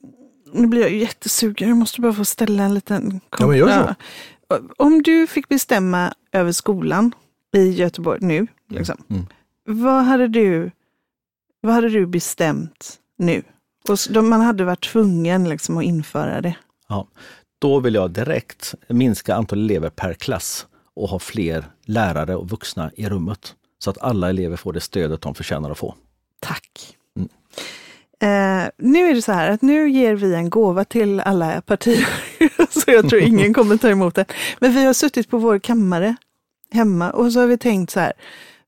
[0.54, 3.96] nu blir jag jättesugen, jag måste bara få ställa en liten Ja, men gör så.
[4.78, 7.12] Om du fick bestämma över skolan
[7.54, 9.26] i Göteborg nu, mm, liksom, mm.
[9.66, 10.72] Vad, hade du,
[11.62, 13.44] vad hade du bestämt nu?
[13.90, 16.56] Och man hade varit tvungen liksom att införa det.
[16.88, 17.08] Ja,
[17.64, 22.92] då vill jag direkt minska antalet elever per klass och ha fler lärare och vuxna
[22.96, 23.56] i rummet.
[23.80, 25.96] Så att alla elever får det stödet de förtjänar att få.
[26.40, 26.98] Tack.
[27.18, 27.30] Mm.
[28.22, 32.08] Eh, nu är det så här att nu ger vi en gåva till alla partier,
[32.70, 34.26] så jag tror ingen kommer ta emot det.
[34.60, 36.16] Men vi har suttit på vår kammare
[36.72, 38.14] hemma och så har vi tänkt så här,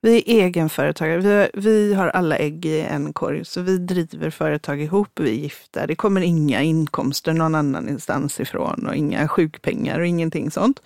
[0.01, 4.29] vi är egenföretagare, vi har, vi har alla ägg i en korg, så vi driver
[4.29, 5.87] företag ihop, vi är gifta.
[5.87, 10.81] Det kommer inga inkomster någon annan instans ifrån och inga sjukpengar och ingenting sånt.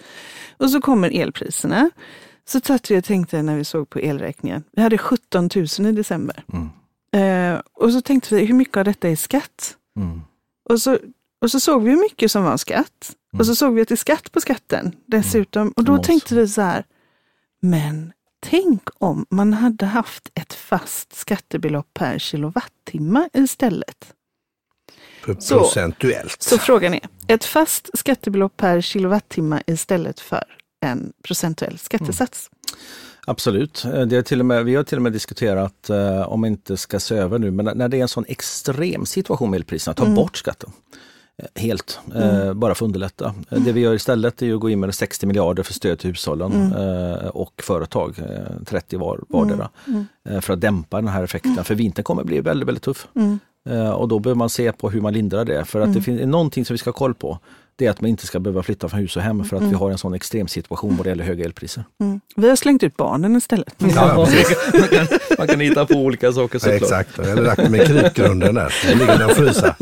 [0.58, 1.90] Och så kommer elpriserna.
[2.46, 5.92] Så satt vi och tänkte när vi såg på elräkningen, vi hade 17 000 i
[5.92, 6.44] december.
[6.54, 6.70] Mm.
[7.12, 9.76] Eh, och så tänkte vi, hur mycket av detta är skatt?
[9.98, 10.22] Mm.
[10.70, 10.98] Och så,
[11.42, 13.16] och så såg vi hur mycket som var skatt.
[13.38, 15.74] Och så såg vi att det är skatt på skatten dessutom.
[15.76, 16.84] Och då tänkte vi så här,
[17.62, 24.14] men tänk om man hade haft ett fast skattebelopp per kilowattimme istället.
[25.26, 26.42] För Så- procentuellt.
[26.42, 30.44] Så frågan är, ett fast skattebelopp per kilowattimme istället för
[30.86, 32.50] en procentuell skattesats.
[33.28, 33.86] Absolut.
[33.86, 36.48] Eh, Det är till och med, vi har till och med diskuterat eh, om man
[36.50, 39.94] inte ska se över nu, men när- det är en sån extrem situation med elpriserna,
[39.96, 40.72] ta bort skatten.
[41.40, 43.34] Eh, Helt, eh, bara för att underlätta.
[43.50, 46.10] Eh, Det vi gör istället är att gå in med 60 miljarder för stöd till
[46.10, 49.70] hushållen eh, och företag, eh, 30 var, vardera,
[50.30, 51.64] eh, för att dämpa den här effekten.
[51.64, 53.08] För vintern kommer bli väldigt, väldigt tuff.
[53.96, 55.66] Och då behöver man se på hur man lindrar det.
[55.66, 57.40] För att det finns någonting som vi ska ha koll på.
[57.80, 59.74] Det är att man inte ska behöva flytta från hus och hem för att vi
[59.74, 61.84] har en sån extrem situation vad det gäller höga elpriser.
[62.02, 62.20] Mm.
[62.36, 63.76] Vi har slängt ut barnen istället.
[63.78, 64.58] Ja, precis.
[64.74, 66.82] man, kan, man kan hitta på olika saker Ja, såklart.
[66.82, 68.74] exakt, jag hade lagt med krypgrunden där.
[68.88, 69.76] Den ligger där och frysa.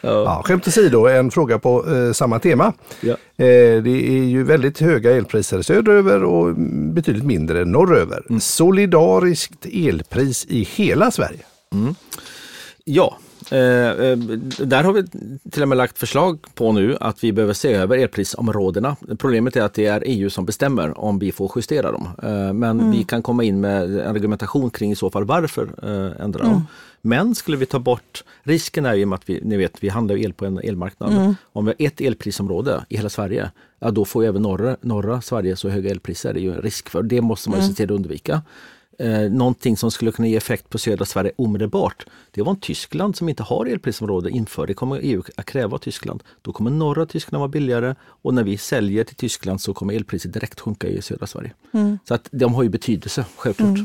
[0.00, 2.72] Ja, skämt åsido, en fråga på eh, samma tema.
[3.00, 3.12] Ja.
[3.12, 8.22] Eh, det är ju väldigt höga elpriser söderöver och mm, betydligt mindre norröver.
[8.28, 8.40] Mm.
[8.40, 11.40] Solidariskt elpris i hela Sverige.
[12.84, 15.04] Ja, eh, eh, där har vi
[15.50, 18.96] till och med lagt förslag på nu att vi behöver se över elprisområdena.
[19.18, 22.08] Problemet är att det är EU som bestämmer om vi får justera dem.
[22.22, 26.24] Eh, men vi kan komma in med en argumentation kring i så fall varför eh,
[26.24, 26.66] ändra dem.
[27.00, 30.32] Men skulle vi ta bort, risken är ju att vi, ni vet, vi handlar el
[30.32, 31.36] på en elmarknad.
[31.52, 35.20] Om vi har ett elprisområde i hela Sverige, ja då får ju även norra, norra
[35.20, 36.32] Sverige så höga elpriser.
[36.32, 37.02] Det är ju en risk för.
[37.02, 38.42] Det måste man ju se till att undvika.
[38.98, 43.16] Eh, någonting som skulle kunna ge effekt på södra Sverige omedelbart, det var om Tyskland
[43.16, 44.66] som inte har elprisområde inför.
[44.66, 46.22] Det kommer EU att kräva av Tyskland.
[46.42, 50.32] Då kommer norra Tyskland vara billigare och när vi säljer till Tyskland så kommer elpriset
[50.32, 51.52] direkt sjunka i södra Sverige.
[52.08, 53.78] Så att de har ju betydelse, självklart.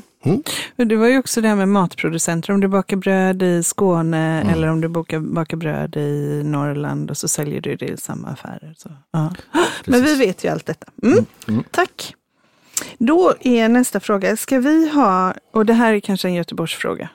[0.76, 4.41] Men Det var ju också det här med matproducenter, om du bakar bröd i Skåne
[4.41, 8.28] eller om du bakar, bakar bröd i Norrland och så säljer du det i samma
[8.28, 8.76] affärer.
[8.78, 9.34] Så, ja.
[9.86, 10.91] Men vi vet ju allt detta.
[11.04, 11.63] Mm.
[11.72, 12.15] Tack!
[12.97, 17.09] Då är nästa fråga, ska vi ha, och det här är kanske en Göteborgsfråga,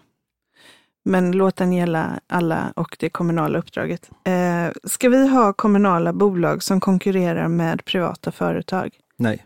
[1.05, 4.11] men låt den gälla alla och det kommunala uppdraget.
[4.25, 8.91] Eh, ska vi ha kommunala bolag som konkurrerar med privata företag?
[9.17, 9.45] Nej,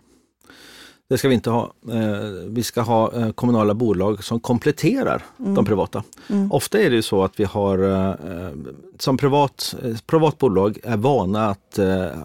[1.08, 1.72] det ska vi inte ha.
[1.90, 6.02] Eh, vi ska ha eh, kommunala bolag som kompletterar de privata.
[6.50, 8.50] Ofta är det ju så att vi har eh,
[8.98, 9.74] som privat,
[10.06, 11.78] privat bolag är vana att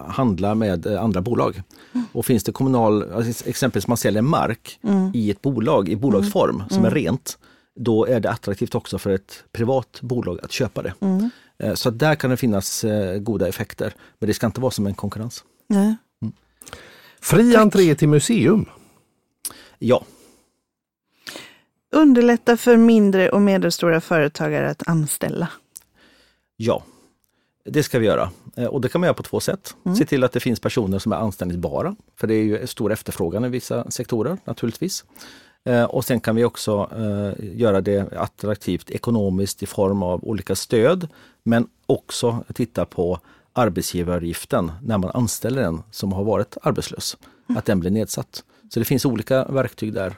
[0.08, 1.62] handla med andra bolag.
[2.12, 4.78] Och finns det kommunal, alltså exempelvis man säljer mark
[5.14, 7.38] i ett bolag i bolagsform som är rent,
[7.76, 10.94] då är det attraktivt också för ett privat bolag att köpa det.
[11.74, 12.84] Så där kan det finnas
[13.20, 15.44] goda effekter, men det ska inte vara som en konkurrens.
[15.68, 15.96] Nej.
[17.24, 18.66] Fri entré till museum.
[19.78, 20.04] Ja,
[21.92, 25.48] Underlätta för mindre och medelstora företagare att anställa.
[26.56, 26.82] Ja,
[27.64, 28.30] det ska vi göra.
[28.56, 29.74] Eh, Och det kan man göra på två sätt.
[29.98, 33.44] Se till att det finns personer som är anställningsbara, för det är ju stor efterfrågan
[33.44, 35.04] i vissa sektorer naturligtvis.
[35.64, 40.54] Eh, Och sen kan vi också eh, göra det attraktivt ekonomiskt i form av olika
[40.54, 41.08] stöd,
[41.42, 43.20] men också titta på
[43.54, 48.44] arbetsgivaravgiften när man anställer en som har varit arbetslös, att den blir nedsatt.
[48.68, 50.14] Så det finns olika verktyg där.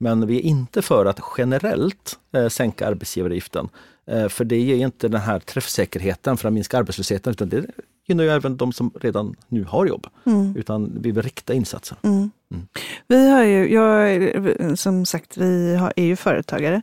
[0.00, 3.68] Men vi är inte för att generellt eh, sänka arbetsgivaravgiften.
[4.06, 7.66] Eh, för det ger inte den här träffsäkerheten för att minska arbetslösheten utan det
[8.06, 10.06] gynnar ju även de som redan nu har jobb.
[10.56, 11.96] Utan vi vill rikta insatser.
[13.06, 16.82] Vi har ju, jag, som sagt, vi har, är ju företagare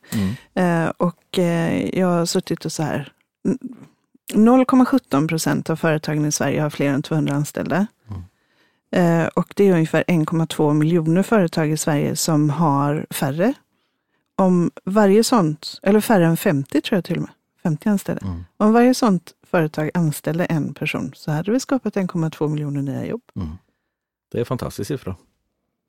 [0.53, 3.11] eh, och eh, jag har suttit och så här.
[4.33, 7.87] 0,17 procent av företagen i Sverige har fler än 200 anställda.
[8.91, 13.53] Eh, och det är ungefär 1,2 miljoner företag i Sverige som har färre.
[14.35, 17.31] Om varje sånt, eller färre än 50 tror jag till och med,
[17.63, 18.25] 50 anställda.
[18.57, 23.21] Om varje sånt företag anställde en person så hade vi skapat 1,2 miljoner nya jobb.
[24.31, 25.15] Det är en fantastisk siffra.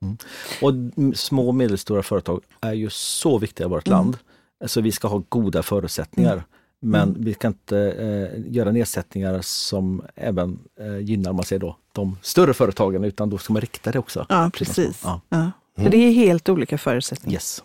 [0.02, 0.16] Mm.
[0.62, 0.72] Och
[1.18, 4.18] små och medelstora företag är ju så viktiga i vårt land.
[4.66, 6.44] Så vi ska ha goda förutsättningar.
[6.80, 12.18] Men vi kan inte eh, göra nedsättningar som även eh, gynnar, man säger då, de
[12.22, 14.26] större företagen, utan då ska man rikta det också.
[14.28, 15.00] Ja, precis.
[15.04, 15.20] Ja.
[15.28, 15.50] Ja.
[15.76, 17.34] För det är helt olika förutsättningar.
[17.34, 17.62] Yes.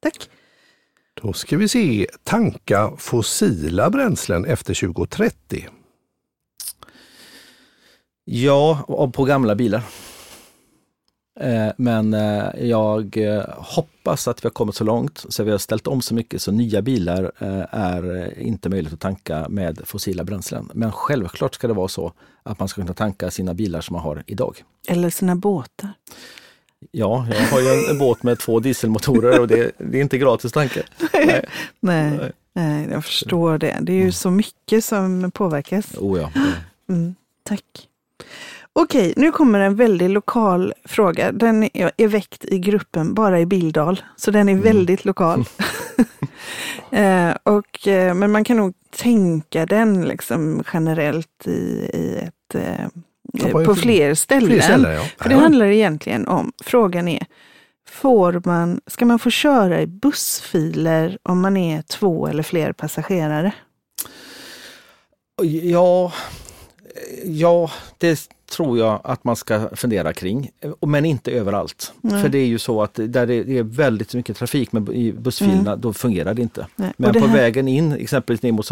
[0.00, 0.28] Tack.
[1.22, 5.68] Då ska vi se, tanka fossila bränslen efter 2030.
[8.24, 9.82] Ja, och på gamla bilar.
[11.40, 15.58] Eh, men eh, jag eh, hoppas att vi har kommit så långt så vi har
[15.58, 17.32] ställt om så mycket så nya bilar
[17.70, 20.70] är inte möjligt att tanka med fossila bränslen.
[20.74, 22.12] Men självklart ska det vara så
[22.42, 24.64] att man ska kunna tanka sina bilar som man har idag.
[24.88, 25.92] Eller sina båtar.
[26.90, 30.52] Ja, jag har ju en båt med två dieselmotorer och det, det är inte gratis
[30.52, 30.82] tanke.
[31.12, 31.44] Nej.
[31.80, 32.32] Nej.
[32.52, 33.78] Nej, jag förstår det.
[33.80, 34.12] Det är ju mm.
[34.12, 35.94] så mycket som påverkas.
[35.98, 36.30] Oh ja.
[36.88, 37.87] Mm, tack.
[38.80, 41.32] Okej, nu kommer en väldigt lokal fråga.
[41.32, 44.64] Den är väckt i gruppen Bara i Bildal, så den är mm.
[44.64, 45.44] väldigt lokal.
[46.90, 51.50] eh, och, eh, men man kan nog tänka den liksom generellt i,
[51.94, 54.48] i ett, eh, på fler ställen.
[54.48, 55.04] Fler ställen ja.
[55.18, 57.26] För det handlar egentligen om, frågan är,
[57.88, 63.52] får man, ska man få köra i bussfiler om man är två eller fler passagerare?
[65.62, 66.12] Ja,
[67.24, 70.50] ja det tror jag att man ska fundera kring,
[70.86, 71.92] men inte överallt.
[72.00, 72.22] Nej.
[72.22, 75.70] För det är ju så att där det är väldigt mycket trafik med, i bussfilerna,
[75.70, 75.80] mm.
[75.80, 76.66] då fungerar det inte.
[76.76, 76.92] Nej.
[76.96, 77.36] Men det på här...
[77.36, 78.66] vägen in, exempelvis ner mot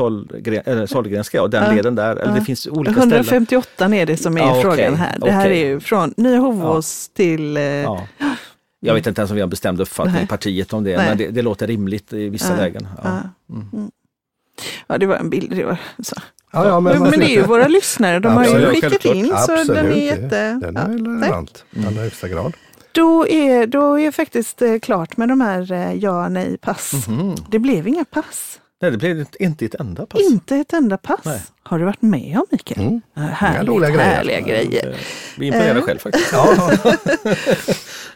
[0.90, 1.72] Sahlgrenska, och den ja.
[1.72, 3.94] leden där, eller det finns olika 158 ställen.
[3.94, 4.94] är det som är ja, frågan okay.
[4.94, 5.18] här.
[5.20, 7.16] Det här är ju från Nya Hovås ja.
[7.16, 7.62] till eh...
[8.80, 11.28] Jag vet inte ens om vi har bestämd uppfattning i partiet om det, men det,
[11.28, 12.88] det, låter rimligt i vissa lägen.
[13.04, 13.68] Mm.
[13.72, 13.90] Mm.
[14.86, 15.56] Ja, det var en bild.
[15.56, 16.16] Det var så.
[16.52, 18.66] Ja, ja, men, men, det är ju våra lyssnare, de Absolut.
[18.66, 19.66] har ju skickat in Absolut.
[19.66, 20.58] så den är jätte...
[20.60, 22.52] Den är relevant i allra högsta grad.
[22.92, 26.92] Då är, då är faktiskt eh, klart med de här eh, ja, nej, pass.
[26.92, 27.44] Mm -hmm.
[27.50, 28.60] Det blev inga pass.
[28.82, 30.20] Nej, det blev inte ett enda pass.
[30.20, 31.24] Inte ett enda pass.
[31.24, 31.42] Nej.
[31.62, 32.80] Har du varit med om Mikael?
[32.80, 33.00] Mm.
[33.32, 34.96] Härligt, härliga grejer.
[35.38, 36.34] Vi imponerar själv faktiskt.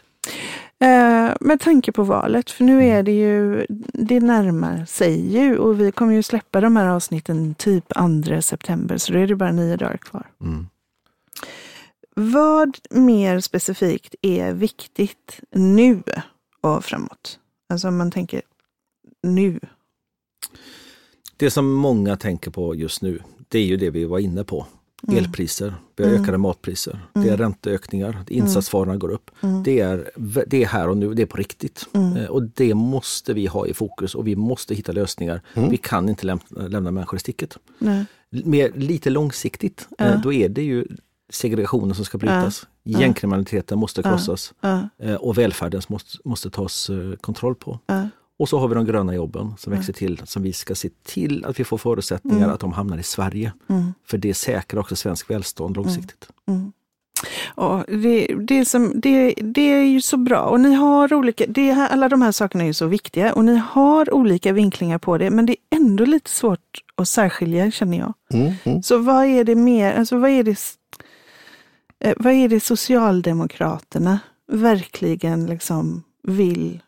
[0.81, 5.81] Eh, med tanke på valet, för nu är det ju, det närmar sig ju och
[5.81, 7.93] vi kommer ju släppa de här avsnitten typ
[8.25, 10.27] 2 september, så då är det bara nio dagar kvar.
[10.41, 10.67] Mm.
[12.15, 16.03] Vad mer specifikt är viktigt nu
[16.61, 17.39] och framåt?
[17.69, 18.41] Alltså om man tänker
[19.23, 19.59] nu.
[21.37, 24.65] Det som många tänker på just nu, det är ju det vi var inne på.
[25.07, 25.23] Mm.
[25.23, 26.23] Elpriser, vi har mm.
[26.23, 27.27] ökade matpriser, mm.
[27.27, 29.31] det är ränteökningar, insatsvarorna går upp.
[29.41, 29.63] Mm.
[29.63, 30.11] Det, är,
[30.47, 31.87] det är här och nu, det är på riktigt.
[31.93, 32.17] Mm.
[32.17, 35.41] Eh, och det måste vi ha i fokus och vi måste hitta lösningar.
[35.53, 35.69] Mm.
[35.69, 37.57] Vi kan inte lämna, lämna människor i sticket.
[37.79, 38.05] Nej.
[38.29, 40.05] Mer, lite långsiktigt, ja.
[40.05, 40.85] Eh, då är det ju
[41.29, 42.67] segregationen som ska brytas.
[42.83, 42.99] Ja.
[42.99, 44.89] Gängkriminaliteten måste krossas ja.
[44.97, 46.89] Eh, och välfärden måste, måste tas
[47.21, 47.79] kontroll på.
[48.41, 51.45] Och så har vi de gröna jobben som växer till, som vi ska se till
[51.45, 52.53] att vi får förutsättningar mm.
[52.53, 53.53] att de hamnar i Sverige.
[53.69, 53.93] Mm.
[54.05, 56.27] För det säkrar också svensk välstånd långsiktigt.
[56.47, 56.59] Mm.
[56.59, 56.71] mm.
[57.55, 61.73] Ja, det, det, som, det, det är ju så bra och ni har olika, det
[61.73, 65.17] här, alla de här sakerna är ju så viktiga och ni har olika vinklingar på
[65.17, 68.13] det men det är ändå lite svårt att särskilja känner jag.
[68.33, 68.83] Mm, mm.
[68.83, 70.57] Så vad är det mer, alltså vad är det,
[71.99, 74.19] eh, vad är det Socialdemokraterna
[74.51, 76.79] verkligen liksom vill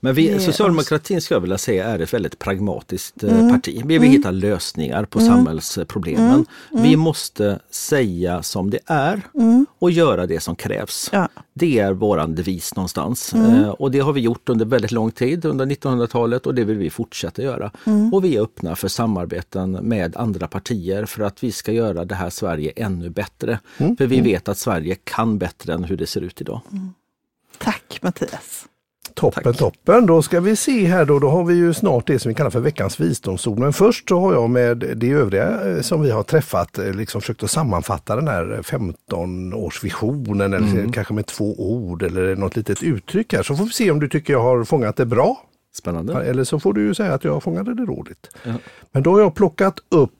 [0.00, 3.50] men vi, socialdemokratin skulle jag vilja säga är ett väldigt pragmatiskt eh, mm.
[3.50, 3.82] parti.
[3.84, 4.10] Vi vill mm.
[4.10, 5.30] hitta lösningar på mm.
[5.30, 6.26] samhällsproblemen.
[6.30, 6.46] Mm.
[6.72, 6.82] Mm.
[6.82, 9.66] Vi måste säga som det är mm.
[9.78, 11.10] och göra det som krävs.
[11.12, 11.28] Ja.
[11.54, 13.34] Det är våran devis någonstans.
[13.34, 16.78] Eh, och det har vi gjort under väldigt lång tid, under 1900-talet och det vill
[16.78, 17.70] vi fortsätta göra.
[18.12, 22.14] Och vi är öppna för samarbeten med andra partier för att vi ska göra det
[22.14, 23.58] här Sverige ännu bättre.
[23.76, 26.60] För vi vet att Sverige kan bättre än hur det ser ut idag.
[27.58, 28.69] Tack Mattias!
[29.14, 29.56] Toppen, Tack.
[29.56, 30.06] toppen.
[30.06, 31.18] Då ska vi se här då.
[31.18, 33.58] Då har vi ju snart det som vi kallar för veckans visdomsord.
[33.58, 37.20] Men först så har jag med det övriga eh, som vi har träffat eh, liksom
[37.20, 40.92] försökt att sammanfatta den här 15-årsvisionen eller mm.
[40.92, 43.42] kanske med två ord eller något litet uttryck här.
[43.42, 45.46] Så får vi se om du tycker jag har fångat det bra.
[45.74, 46.24] Spännande.
[46.24, 48.30] Eller så får du ju säga att jag fångade det dåligt.
[48.44, 48.54] Ja.
[48.92, 50.12] Men då har jag plockat upp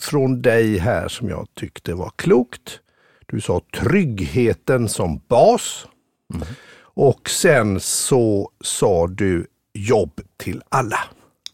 [0.00, 2.80] från dig här som jag tyckte var klokt.
[3.26, 5.86] Du sa tryggheten som bas.
[6.34, 6.46] Mm.
[6.94, 10.98] Och sen så sa du jobb till alla.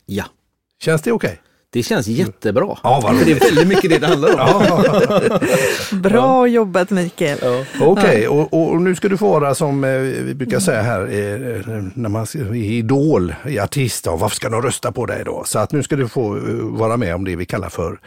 [0.06, 0.24] Ja.
[0.82, 1.28] Känns det okej?
[1.28, 1.50] Okay?
[1.72, 2.78] Det känns jättebra.
[2.82, 4.54] Ja, För det är väldigt mycket det det handlar
[5.92, 6.00] om.
[6.00, 7.38] Bra jobbat Mikael.
[7.42, 7.64] Ja.
[7.80, 11.00] Okej, okay, och, och, nu ska du få vara som eh, vi brukar säga här
[11.00, 14.06] eh, när man är idol, i artist.
[14.06, 15.42] Varför ska de rösta på dig då?
[15.46, 18.00] Så att nu ska du få eh, vara med om det vi kallar för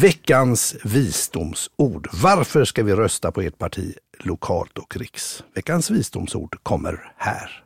[0.00, 2.08] veckans visdomsord.
[2.22, 5.44] Varför ska vi rösta på ert parti lokalt och riks.
[5.54, 7.64] Veckans visdomsord kommer här.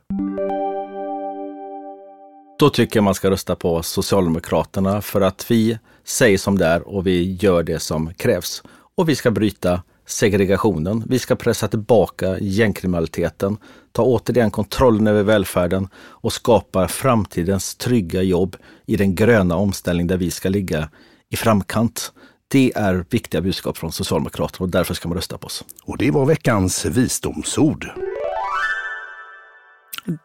[2.59, 6.87] Då tycker jag man ska rösta på Socialdemokraterna för att vi säger som det är
[6.87, 8.63] och vi gör det som krävs.
[8.95, 11.03] Och vi ska bryta segregationen.
[11.07, 13.57] Vi ska pressa tillbaka gängkriminaliteten,
[13.91, 18.55] ta återigen kontrollen över välfärden och skapa framtidens trygga jobb
[18.85, 20.89] i den gröna omställning där vi ska ligga
[21.29, 22.13] i framkant.
[22.49, 25.63] Det är viktiga budskap från Socialdemokraterna och därför ska man rösta på oss.
[25.83, 27.91] Och det var veckans visdomsord.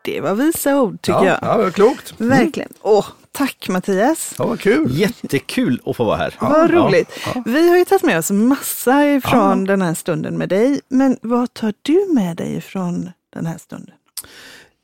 [0.05, 1.39] Det var visa ord tycker ja, jag.
[1.43, 2.21] Ja, det var klokt.
[2.21, 2.39] Mm.
[2.39, 2.73] Verkligen.
[2.83, 4.35] Åh, tack Mattias.
[4.39, 4.99] Ja, vad kul.
[4.99, 6.35] Jättekul att få vara här.
[6.41, 6.77] Vad Ja.
[6.77, 7.19] roligt.
[7.45, 10.81] Vi har ju tagit med oss massa ifrån den här stunden med dig.
[10.89, 13.95] Men vad tar du med dig ifrån den här stunden?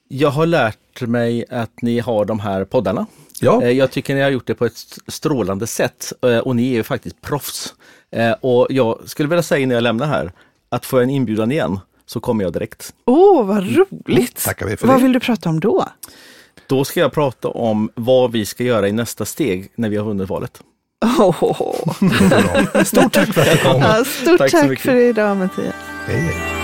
[0.08, 3.06] Jag har lärt mig att ni har de här poddarna.
[3.42, 3.62] Ja.
[3.62, 4.78] Eh, Jag tycker ni har gjort det på ett
[5.08, 7.74] strålande sätt eh, och ni är ju faktiskt proffs.
[8.12, 10.32] Eh, Och jag skulle vilja säga när jag lämnar här
[10.68, 12.94] att får jag en inbjudan igen så kommer jag direkt.
[13.06, 14.44] Åh, vad roligt!
[14.44, 15.02] Tackar vi för vad det.
[15.02, 15.86] vill du prata om då?
[16.66, 20.04] Då ska jag prata om vad vi ska göra i nästa steg när vi har
[20.04, 20.60] vunnit valet.
[21.18, 21.62] Åh.
[22.28, 22.84] Bra.
[22.84, 23.80] Stort tack för att du kom.
[23.80, 25.74] Ja, stort Tack tack för idag Mattias.
[26.06, 26.57] Hej, hej.